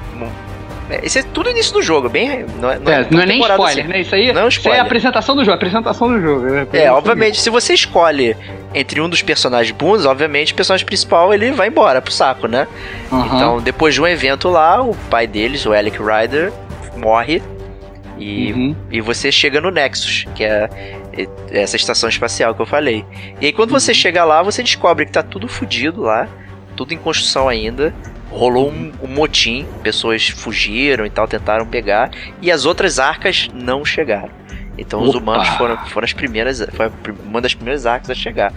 [0.90, 2.44] é, Esse é tudo início do jogo, bem.
[2.60, 3.82] Não é, É, não é nem spoiler, assim.
[3.84, 4.00] né?
[4.00, 4.80] Isso aí, Não é um isso é spoiler.
[4.82, 6.46] a apresentação do jogo, apresentação do jogo.
[6.46, 6.66] né?
[6.72, 8.36] É, obviamente, se você escolhe
[8.74, 12.66] entre um dos personagens bundos, obviamente o personagem principal ele vai embora pro saco, né?
[13.12, 13.36] Aham.
[13.36, 16.52] Então, depois de um evento lá, o pai deles, o Alec Ryder,
[16.96, 17.40] morre
[18.20, 18.76] e, Uhum.
[18.90, 20.68] e você chega no Nexus, que é
[21.50, 23.04] essa estação espacial que eu falei.
[23.40, 23.80] E aí, quando Uhum.
[23.80, 26.28] você chega lá, você descobre que tá tudo fudido lá,
[26.76, 27.92] tudo em construção ainda.
[28.30, 32.10] Rolou um, um motim, pessoas fugiram e tal, tentaram pegar,
[32.40, 34.30] e as outras arcas não chegaram.
[34.78, 35.18] Então os Opa.
[35.18, 36.90] humanos foram, foram as primeiras, foi
[37.24, 38.52] uma das primeiras arcas a chegar.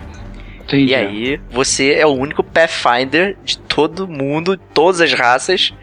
[0.64, 0.92] Entendi.
[0.92, 5.74] E aí, você é o único Pathfinder de todo mundo, todas as raças,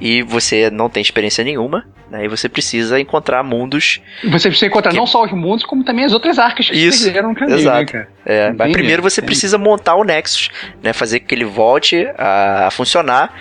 [0.00, 2.24] e você não tem experiência nenhuma, né?
[2.24, 4.00] E você precisa encontrar mundos.
[4.30, 7.04] Você precisa encontrar Que- não só os mundos, como também as outras arcas que Isso,
[7.04, 7.78] perderam no caminho, exato.
[7.78, 8.08] né, cara?
[8.24, 9.26] É, mas primeiro você entendi.
[9.26, 10.48] precisa montar o Nexus,
[10.82, 10.92] né?
[10.92, 13.34] Fazer que ele volte a, a funcionar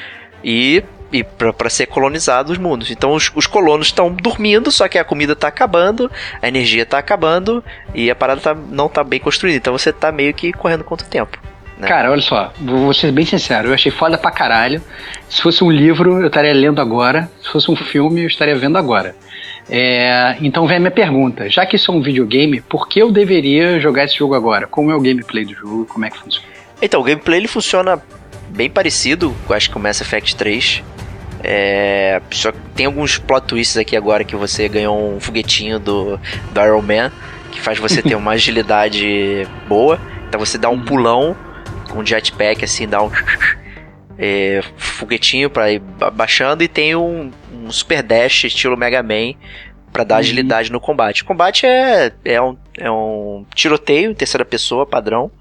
[0.43, 0.83] e.
[1.11, 2.91] E para ser colonizado os mundos.
[2.91, 6.07] Então os, os colonos estão dormindo, só que a comida tá acabando,
[6.39, 7.63] a energia tá acabando
[7.95, 9.57] e a parada tá- não tá bem construída.
[9.57, 11.39] Então você tá meio que correndo contra o tempo.
[11.79, 11.87] Né?
[11.87, 14.81] Cara, olha só, vou ser bem sincero, eu achei foda pra caralho.
[15.29, 17.29] Se fosse um livro, eu estaria lendo agora.
[17.41, 19.15] Se fosse um filme, eu estaria vendo agora.
[19.69, 21.49] É, então vem a minha pergunta.
[21.49, 24.67] Já que isso é um videogame, por que eu deveria jogar esse jogo agora?
[24.67, 25.85] Como é o gameplay do jogo?
[25.85, 26.47] Como é que funciona?
[26.81, 28.01] Então, o gameplay ele funciona
[28.49, 30.83] bem parecido, eu acho que com Mass Effect 3.
[31.43, 36.19] É, só que tem alguns plot twists aqui agora que você ganhou um foguetinho do,
[36.51, 37.11] do Iron Man,
[37.51, 39.99] que faz você ter uma agilidade boa.
[40.27, 40.85] Então você dá um Uhum.
[40.85, 41.37] pulão
[41.89, 43.09] com um jetpack, assim, dá um
[44.17, 49.33] é, foguetinho pra ir abaixando e tem um, um super dash estilo Mega Man
[49.91, 50.19] pra dar Uhum.
[50.19, 51.23] agilidade no combate.
[51.23, 55.31] O combate é, é, um, é um tiroteio em terceira pessoa padrão.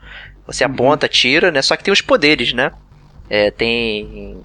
[0.47, 0.73] Você Uhum.
[0.73, 1.61] aponta, tira, né?
[1.61, 2.71] Só que tem os poderes, né?
[3.29, 4.43] É, tem.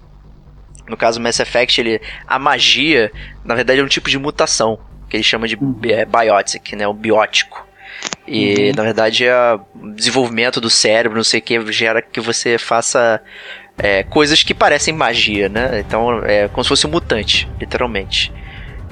[0.90, 3.10] No caso Mass Effect, ele, a magia,
[3.46, 4.78] na verdade, é um tipo de mutação.
[5.10, 5.80] Que ele chama de Uhum.
[5.86, 6.86] é, biotic, né?
[6.86, 7.66] O biótico.
[8.28, 8.72] E, Uhum.
[8.76, 9.36] na verdade, é
[9.76, 13.22] o desenvolvimento do cérebro, não sei o que, gera que você faça
[13.78, 15.80] é, coisas que parecem magia, né?
[15.80, 18.32] Então é como se fosse um mutante, literalmente.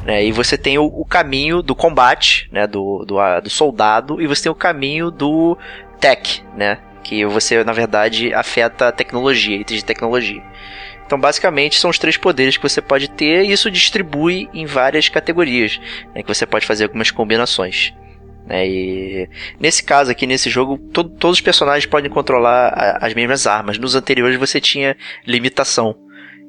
[0.04, 0.26] Né?
[0.26, 2.66] E você tem o, o, caminho do combate, né?
[2.66, 5.58] Do, do, do, soldado, e você tem o caminho do
[6.00, 6.80] tech, né?
[7.04, 10.42] Que você, na verdade, afeta a tecnologia, itens de tecnologia.
[11.06, 15.10] Então, basicamente, são os três poderes que você pode ter, e isso distribui em várias
[15.10, 15.80] categorias,
[16.16, 16.24] né?
[16.24, 17.94] Que você pode fazer algumas combinações.
[18.46, 18.68] Né?
[18.68, 19.30] E
[19.60, 23.78] nesse caso aqui, nesse jogo, to todos os personagens podem controlar a, as mesmas armas.
[23.78, 25.96] Nos anteriores você tinha limitação.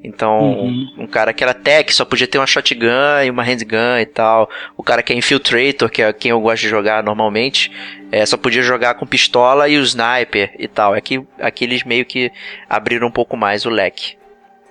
[0.05, 0.95] Então, uhum.
[0.99, 4.51] um cara que era tech só podia ter uma shotgun e uma handgun e tal.
[4.77, 7.71] O cara que é infiltrator, que é quem eu gosto de jogar normalmente,
[8.11, 10.93] é, só podia jogar com pistola e o sniper e tal.
[10.95, 12.33] Aqui, aqui eles meio que
[12.69, 14.17] abriram um pouco mais o leque.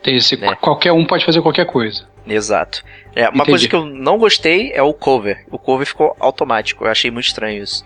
[0.04, 0.56] Esse, né?
[0.60, 2.06] Qualquer um pode fazer qualquer coisa.
[2.26, 2.84] Exato.
[3.16, 3.50] É, uma Entendi.
[3.50, 5.44] coisa que eu não gostei é o cover.
[5.50, 6.86] O cover ficou automático.
[6.86, 7.86] Eu achei muito estranho isso.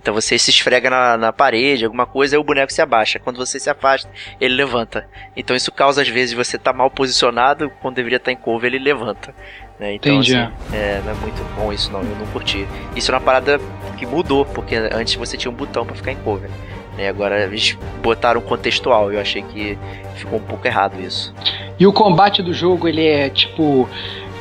[0.00, 3.18] Então você se esfrega na, na parede, alguma coisa, e o boneco se abaixa.
[3.18, 4.08] Quando você se afasta,
[4.40, 5.08] ele levanta.
[5.36, 8.72] Então isso causa, às vezes, você tá mal posicionado, quando deveria estar tá em cover,
[8.72, 9.34] ele levanta.
[9.80, 9.94] Né?
[9.94, 10.36] Então, Entendi.
[10.36, 12.00] Assim, é, não é muito bom isso, não.
[12.00, 12.68] Eu não curti.
[12.94, 13.60] Isso é uma parada
[13.98, 16.50] que mudou, porque antes você tinha um botão para ficar em cover.
[16.96, 17.08] Né?
[17.08, 19.12] Agora eles botaram contextual.
[19.12, 19.78] Eu achei que
[20.14, 21.34] ficou um pouco errado isso.
[21.78, 23.88] E o combate do jogo, ele é tipo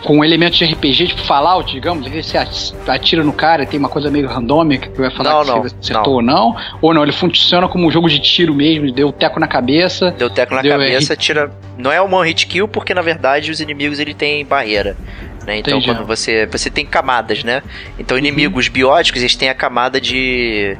[0.05, 2.37] com elementos de RPG, tipo Fallout, digamos, você
[2.87, 5.75] atira no cara tem uma coisa meio randômica que vai falar não, que não, você
[5.81, 6.55] acertou ou não.
[6.79, 10.11] Ou não, ele funciona como um jogo de tiro mesmo, deu teco na cabeça.
[10.11, 11.51] Deu teco na deu cabeça, tira.
[11.75, 14.95] Não é uma hit kill, porque na verdade os inimigos ele tem barreira.
[15.45, 15.57] Né?
[15.57, 15.93] Então Entendi.
[15.93, 16.45] quando você.
[16.47, 17.61] Você tem camadas, né?
[17.97, 18.73] Então inimigos uhum.
[18.73, 20.77] bióticos, eles têm a camada de.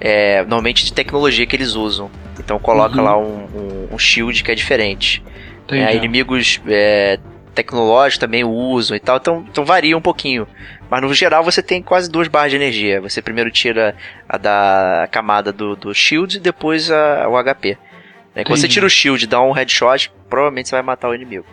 [0.00, 2.10] É, normalmente de tecnologia que eles usam.
[2.38, 3.04] Então coloca uhum.
[3.04, 5.22] lá um, um, um, shield que é diferente.
[5.70, 7.18] É, inimigos é,
[7.54, 10.46] tecnológicos também usam e tal, então, então varia um pouquinho.
[10.88, 13.00] Mas no geral você tem quase duas barras de energia.
[13.00, 13.94] Você primeiro tira
[14.28, 17.76] a da camada do, do shield e depois a, o HP.
[18.34, 21.14] É, quando você tira o shield e dá um headshot, provavelmente você vai matar o
[21.14, 21.44] inimigo.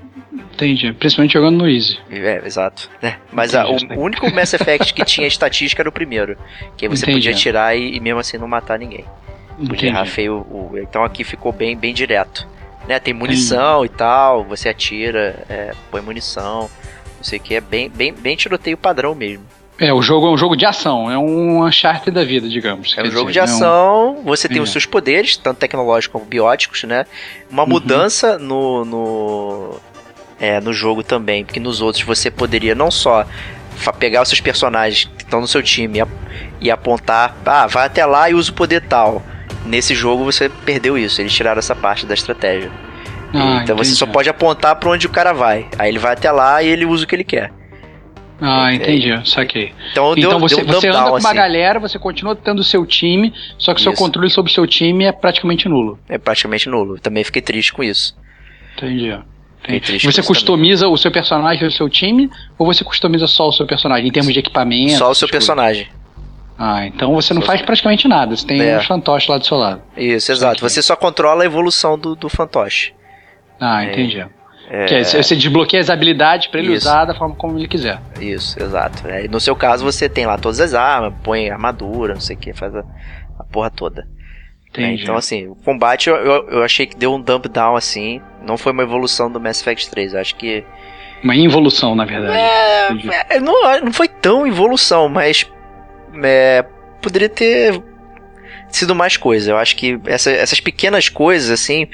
[0.53, 1.97] Entendi, principalmente jogando no Easy.
[2.09, 2.89] É, exato.
[3.01, 6.38] É, mas a, o, o, único Mass Effect que tinha estatística era o primeiro.
[6.78, 7.17] Que você Entendi.
[7.17, 9.05] podia tirar e, e, mesmo assim não matar ninguém.
[9.67, 12.45] Podia errar feio o, Então aqui ficou bem, bem direto
[12.88, 12.99] né?
[12.99, 13.86] Tem munição Sim.
[13.86, 16.69] e tal, você atira, é, põe munição,
[17.17, 19.45] não sei o que, é bem, bem, bem tiroteio padrão mesmo.
[19.78, 22.95] É, o jogo é um jogo de ação, é um Uncharted da vida, digamos.
[22.97, 24.23] É um jogo dizer, de ação, é um...
[24.23, 24.61] você tem é.
[24.61, 27.05] os seus poderes, tanto tecnológicos como bióticos, né?
[27.51, 27.69] Uma uhum.
[27.69, 29.80] mudança no, no,
[30.39, 33.26] é, no jogo também, porque nos outros você poderia não só
[33.99, 36.01] pegar os seus personagens que estão no seu time
[36.61, 39.21] e apontar, ah, vai até lá e usa o poder tal.
[39.65, 42.71] Nesse jogo você perdeu isso, eles tiraram essa parte da estratégia.
[43.34, 43.89] Ah, então entendi.
[43.89, 45.67] você só pode apontar para onde o cara vai.
[45.78, 47.51] Aí ele vai até lá e ele usa o que ele quer.
[48.42, 49.74] Ah, entendi, saquei.
[49.92, 51.34] Então, então deu, você, deu você anda com uma assim.
[51.34, 54.68] galera, você continua tendo o seu time, só que o seu controle sobre o seu
[54.68, 55.98] time é praticamente nulo.
[56.10, 57.00] É praticamente nulo.
[57.00, 58.16] Também fiquei triste com isso.
[58.76, 59.18] Entendi.
[59.68, 60.06] entendi.
[60.06, 60.94] Você customiza também.
[60.94, 64.12] o seu personagem e o seu time, ou você customiza só o seu personagem, em
[64.12, 64.98] termos de equipamento?
[64.98, 65.86] Só o seu personagem.
[65.86, 66.06] Coisas?
[66.58, 68.78] Ah, então você não faz praticamente nada, você tem é.
[68.78, 69.82] um fantoche lá do seu lado.
[69.98, 70.62] Isso, exato.
[70.62, 72.94] Você só controla a evolução do, do fantoche.
[73.60, 74.20] Ah, entendi.
[74.20, 74.30] É...
[74.88, 76.88] Que você desbloqueia as habilidades para ele Isso.
[76.88, 77.99] usar da forma como ele quiser.
[78.20, 79.07] Isso, exato.
[79.07, 82.39] É, no seu caso, você tem lá todas as armas, põe armadura, não sei o
[82.39, 82.84] que, faz a,
[83.39, 84.07] a porra toda.
[84.78, 88.22] É, então, assim, o combate eu, eu, eu, achei que deu um dump down assim.
[88.45, 90.13] Não foi uma evolução do Mass Effect 3.
[90.13, 90.63] Eu acho que.
[91.24, 92.38] Uma involução, na verdade.
[92.38, 95.49] É, é, não, não foi tão evolução, mas
[96.22, 96.66] é,
[97.01, 97.82] poderia ter
[98.70, 99.51] sido mais coisa.
[99.51, 101.88] Eu acho que essa, essas pequenas coisas, assim,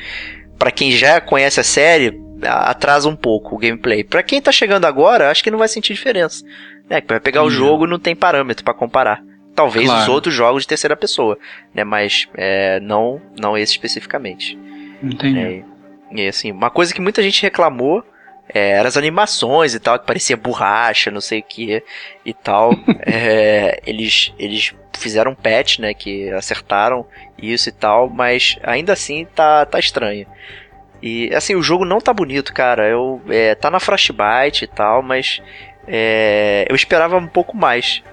[0.58, 4.04] para quem já conhece a série, atrasa um pouco o gameplay.
[4.04, 6.44] Para quem tá chegando agora, acho que não vai sentir diferença.
[6.90, 9.24] É, vai pegar o jogo não tem parâmetro para comparar.
[9.56, 10.02] Talvez claro.
[10.02, 11.38] os outros jogos de terceira pessoa,
[11.74, 11.84] né?
[11.84, 14.58] Mas é, não, não esse especificamente.
[15.04, 15.40] Entendi.
[15.40, 15.64] É,
[16.12, 18.04] e assim, uma coisa que muita gente reclamou
[18.54, 21.84] é, eram as animações e tal, que parecia borracha, não sei o que
[22.26, 22.72] e tal.
[23.06, 27.06] é, eles, eles fizeram um patch, né, que acertaram
[27.38, 30.28] isso e tal, mas ainda assim tá, tá estranho.
[31.02, 32.88] E assim, o jogo não tá bonito, cara.
[32.88, 35.42] Eu, é, tá na Frostbite e tal, mas
[35.88, 38.04] é, eu esperava um pouco mais.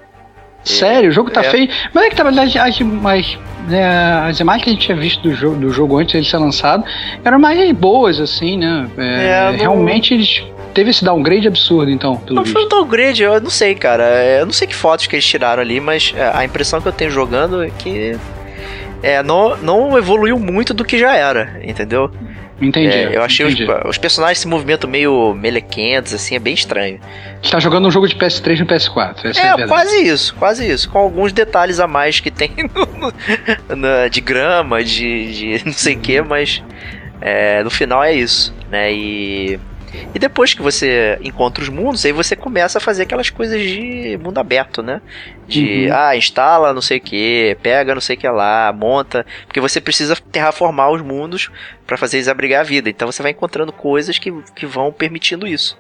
[0.65, 1.51] Sério, o jogo tá é.
[1.51, 1.69] feio.
[1.95, 3.87] Mas é que tá, as, as, mais, né,
[4.29, 6.39] as imagens que a gente tinha visto do jogo, do jogo antes de ele ser
[6.39, 6.85] lançado
[7.25, 8.89] eram mais boas, assim, né?
[8.99, 12.55] É, é, realmente eles teve esse downgrade absurdo, então, pelo Não visto.
[12.55, 14.05] foi um downgrade, eu não sei, cara.
[14.39, 16.93] Eu não sei que fotos que eles tiraram ali, mas é, a impressão que eu
[16.93, 18.17] tenho jogando é que
[19.03, 22.11] é, não, não evoluiu muito do que já era, entendeu?
[22.61, 22.95] Entendi.
[22.95, 23.65] É, eu achei entendi.
[23.65, 27.01] Os, os, personagens se movimentam meio melequentos, assim, é bem estranho.
[27.41, 29.25] Você tá jogando um jogo de PS3 no PS4.
[29.25, 30.91] Essa é, é quase isso, quase isso.
[30.91, 35.73] Com alguns detalhes a mais que tem no, no, na, de grama, de, de não
[35.73, 36.63] sei o que, mas
[37.21, 38.93] é, no final é isso, né?
[38.93, 39.61] E
[40.15, 44.19] e depois que você encontra os mundos, aí você começa a fazer aquelas coisas de
[44.23, 45.01] mundo aberto, né?
[45.47, 45.95] De, uhum.
[45.95, 49.25] ah, instala não sei o que, pega não sei o que lá, monta.
[49.47, 51.51] Porque você precisa terraformar os mundos
[51.87, 52.91] para fazer eles abrigar a vida.
[52.91, 55.79] Então você vai encontrando coisas que, que vão permitindo isso.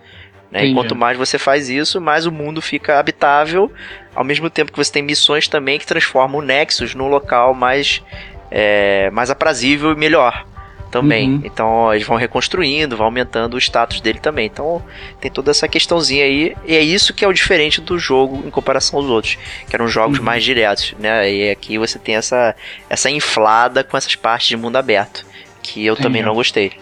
[0.51, 0.67] Né?
[0.67, 3.71] E quanto mais você faz isso, mais o mundo fica habitável,
[4.15, 8.03] ao mesmo tempo que você tem missões também que transformam o Nexus num local mais,
[8.51, 10.47] é, mais aprazível e melhor
[10.91, 11.30] também.
[11.30, 11.41] Uhum.
[11.45, 14.47] Então eles vão reconstruindo, vão aumentando o status dele também.
[14.47, 14.82] Então
[15.20, 16.57] tem toda essa questãozinha aí.
[16.66, 19.89] E é isso que é o diferente do jogo em comparação aos outros, que eram
[19.89, 20.24] jogos uhum.
[20.24, 21.30] mais diretos, né?
[21.32, 22.55] E aqui você tem essa,
[22.89, 25.24] essa inflada com essas partes de mundo aberto,
[25.62, 26.09] que eu Entendi.
[26.09, 26.72] também não gostei.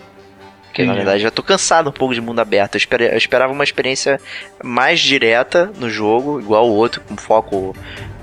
[0.67, 0.89] Porque Entendi.
[0.89, 2.75] na verdade já tô cansado um pouco de mundo aberto.
[2.75, 4.21] Eu, esper eu esperava uma experiência
[4.63, 7.75] mais direta no jogo, igual o outro, com foco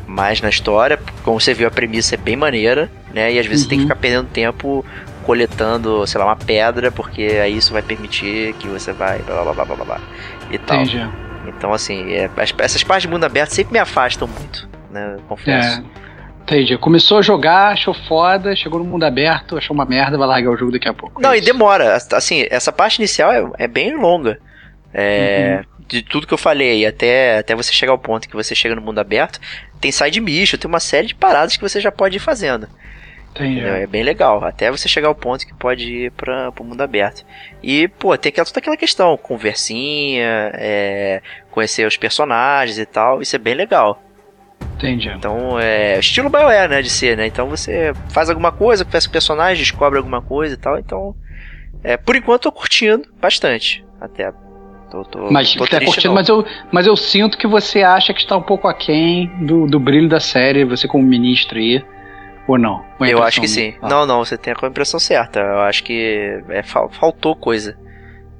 [0.05, 0.99] mais na história.
[1.23, 3.33] Como você viu, a premissa é bem maneira, né?
[3.33, 3.63] E às vezes uhum.
[3.63, 3.89] você tem que uhum.
[3.89, 4.85] ficar perdendo tempo
[5.23, 9.53] coletando, sei lá, uma pedra, porque aí isso vai permitir que você vai blá blá
[9.53, 10.01] blá blá blá,
[10.51, 10.81] e tal.
[10.81, 11.09] Entendi.
[11.47, 15.17] Então, assim, é, essas partes de mundo aberto sempre me afastam muito, né?
[15.27, 15.81] Confesso.
[15.99, 16.03] É.
[16.43, 16.77] Entendi.
[16.77, 20.57] Começou a jogar, achou foda, chegou no mundo aberto, achou uma merda, vai largar o
[20.57, 21.21] jogo daqui a pouco.
[21.21, 21.95] Não, é e demora.
[21.95, 24.37] Assim, essa parte inicial é, é bem longa.
[24.93, 25.85] É, uhum.
[25.87, 28.81] De tudo que eu falei, até, até você chegar ao ponto que você chega no
[28.81, 29.39] mundo aberto,
[29.79, 32.67] tem side mission, tem uma série de paradas que você já pode ir fazendo.
[33.81, 34.43] É bem legal.
[34.43, 37.25] Até você chegar ao ponto que pode ir para o mundo aberto.
[37.61, 43.21] E, pô, tem aquela, toda aquela questão, conversinha, é, conhecer os personagens e tal.
[43.21, 44.01] Isso é bem legal.
[44.75, 45.09] Entendi.
[45.09, 47.25] Então, é estilo BioWare, né, de ser, né?
[47.25, 50.77] Então você faz alguma coisa, conhece o personagem, descobre alguma coisa e tal.
[50.77, 51.15] Então,
[51.83, 53.83] é, por enquanto eu tô curtindo bastante.
[53.99, 54.31] Até
[54.93, 58.19] Tô, tô, mas tô tá curtindo, mas eu, mas eu sinto que você acha que
[58.19, 61.83] está um pouco aquém do, do brilho da série, você como ministro aí.
[62.47, 62.85] Ou não?
[62.99, 63.75] Ou eu acho que sim.
[63.81, 63.87] Ah.
[63.87, 65.39] Não, não, você tem a impressão certa.
[65.39, 67.77] Eu acho que é, faltou coisa.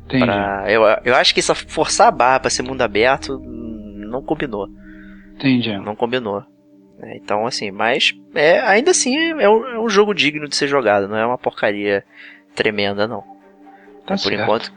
[0.07, 4.67] Pra, eu, eu acho que essa forçar a barra pra ser mundo aberto não combinou.
[5.35, 5.75] Entendi.
[5.77, 6.43] Não combinou.
[7.01, 10.67] É, então, assim, mas é, ainda assim é um, é um, jogo digno de ser
[10.67, 12.03] jogado, não é uma porcaria
[12.55, 13.23] tremenda, não.
[14.05, 14.71] Tá Por enquanto,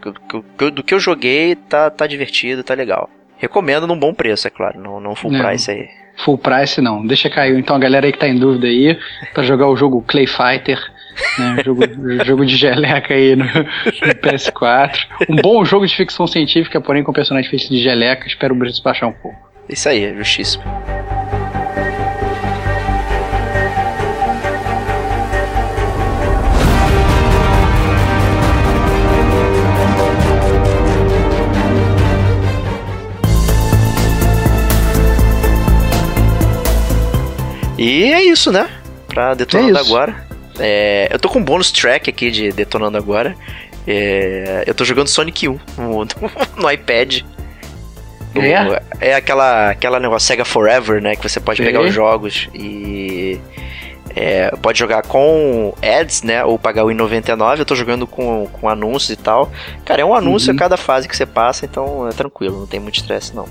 [0.73, 3.11] do, que eu joguei, tá, tá divertido, tá legal.
[3.37, 5.45] Recomendo num bom preço, é claro, não, não full não.
[5.45, 5.89] price aí.
[6.17, 7.59] Full price não, deixa cair.
[7.59, 8.99] Então a galera aí que tá em dúvida aí,
[9.35, 10.81] para jogar o jogo Clay Fighter,
[11.39, 11.83] né, jogo,
[12.25, 14.99] jogo de geleca aí no, no, PS4.
[15.29, 18.83] Um bom jogo de ficção científica, porém com personagem feito de geleca, espero o preço
[18.83, 19.47] baixar um pouco.
[19.69, 20.63] Isso aí, é justíssimo.
[37.79, 38.69] E é isso, né?
[39.09, 40.27] Pra Detonando é Agora.
[40.59, 43.37] É, eu tô com um bônus track aqui de Detonando Agora.
[43.87, 46.07] É, eu tô jogando Sonic 1 no,
[46.57, 47.23] no iPad.
[48.35, 49.11] É?
[49.13, 51.17] é aquela, aquela negócio Sega Forever, né?
[51.17, 53.41] Que você pode pegar os jogos e.
[54.15, 56.45] É, pode jogar com ads, né?
[56.45, 57.59] Ou pagar o I99.
[57.59, 59.51] Eu tô jogando com, com anúncios e tal.
[59.85, 60.57] Cara, é um anúncio uhum.
[60.57, 63.47] a cada fase que você passa, então é tranquilo, não tem muito estresse não.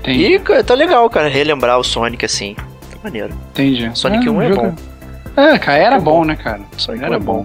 [0.00, 0.34] Entendi.
[0.34, 2.54] E tá legal, cara, relembrar o Sonic assim
[3.02, 3.34] maneiro.
[3.50, 3.90] Entendi.
[3.94, 4.62] Sonic é, 1 é jogo...
[4.62, 4.74] bom.
[5.36, 6.60] É, cara, era é bom, bom, né, cara?
[6.76, 7.44] Sonic era é bom.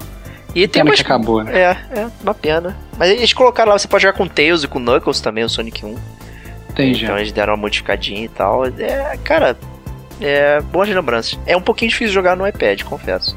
[0.53, 0.95] E tem umas...
[0.95, 1.57] que acabou, né?
[1.57, 2.77] É, é, uma pena.
[2.97, 5.85] Mas eles colocaram lá, você pode jogar com Tails e com Knuckles também, o Sonic
[5.85, 5.95] 1.
[6.69, 7.03] Entendi.
[7.03, 8.65] Então eles deram uma modificadinha e tal.
[8.65, 9.57] É, cara,
[10.19, 11.37] é boas lembranças.
[11.45, 13.35] É um pouquinho difícil jogar no iPad, confesso.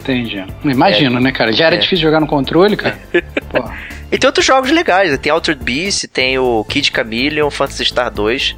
[0.00, 0.44] Entendi.
[0.64, 1.52] Imagina, é, né, cara?
[1.52, 1.78] Já era é.
[1.78, 2.98] difícil jogar no controle, cara.
[4.10, 5.10] e tem outros jogos legais.
[5.10, 5.16] Né?
[5.16, 8.56] Tem Altered Beast, tem o Kid Chameleon, Phantasy Star 2.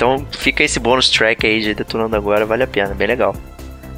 [0.00, 3.36] Então fica esse bônus track aí de Detonando Agora, vale a pena, bem legal.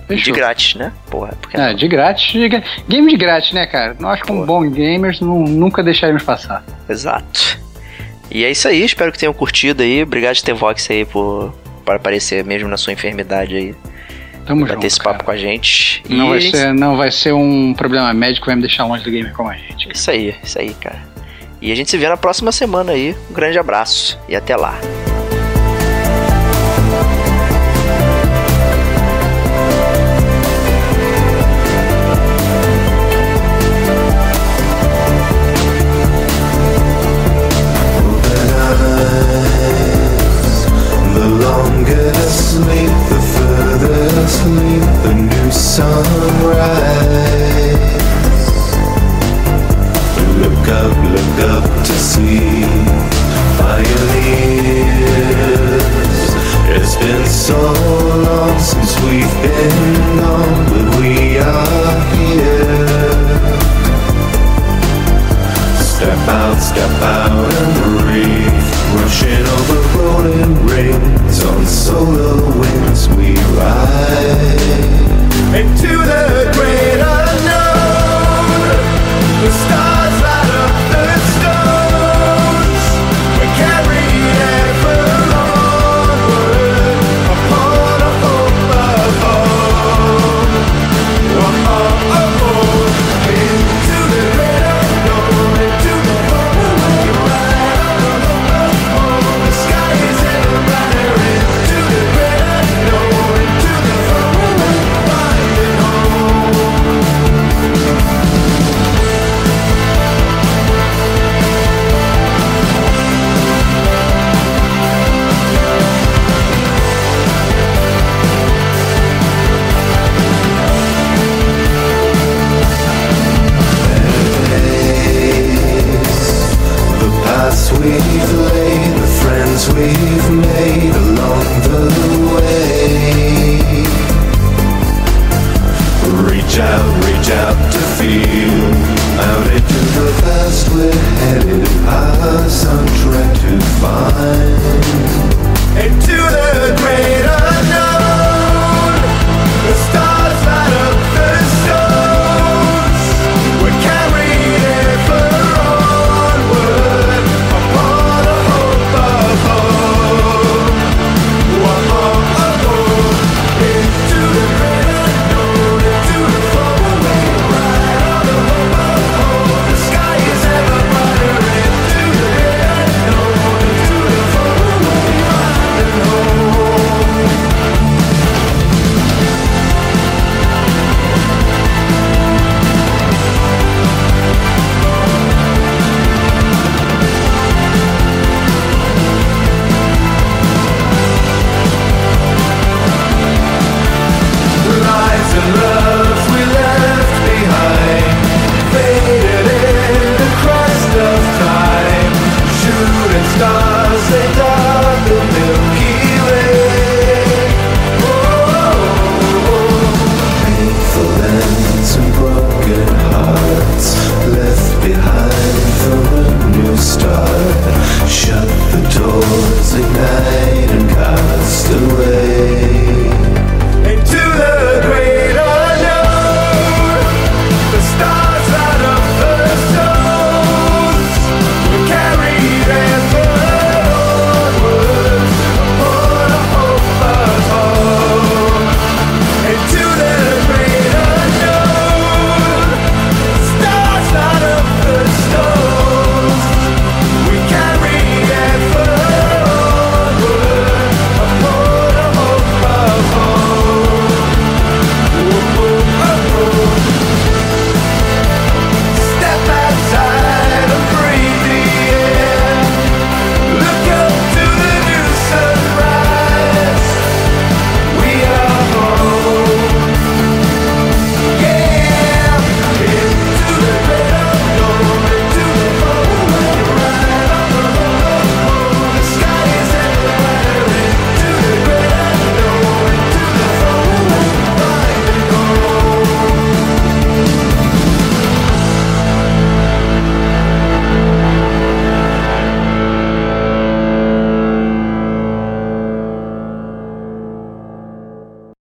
[0.08, 0.24] Fechou.
[0.24, 0.92] De grátis, né?
[1.08, 2.32] Porra, porque é, de grátis.
[2.32, 2.48] De,
[2.88, 3.94] game de grátis, né, cara?
[4.00, 6.64] Nós, como bons gamers, não, nunca deixaremos passar.
[6.88, 7.56] Exato.
[8.28, 10.02] E é isso aí, espero que tenham curtido aí.
[10.02, 13.74] Obrigado de ter Vox aí por, por aparecer mesmo na sua enfermidade aí.
[14.44, 14.80] Tamo junto.
[14.80, 15.24] ter esse papo cara.
[15.24, 16.02] com a gente.
[16.08, 19.32] Não, vai ser, não vai ser um problema médico, vai me deixar longe do gamer
[19.32, 19.88] como a gente.
[19.94, 20.98] Isso aí, isso aí, cara.
[21.60, 23.14] E a gente se vê na próxima semana aí.
[23.30, 24.76] Um grande abraço e até lá.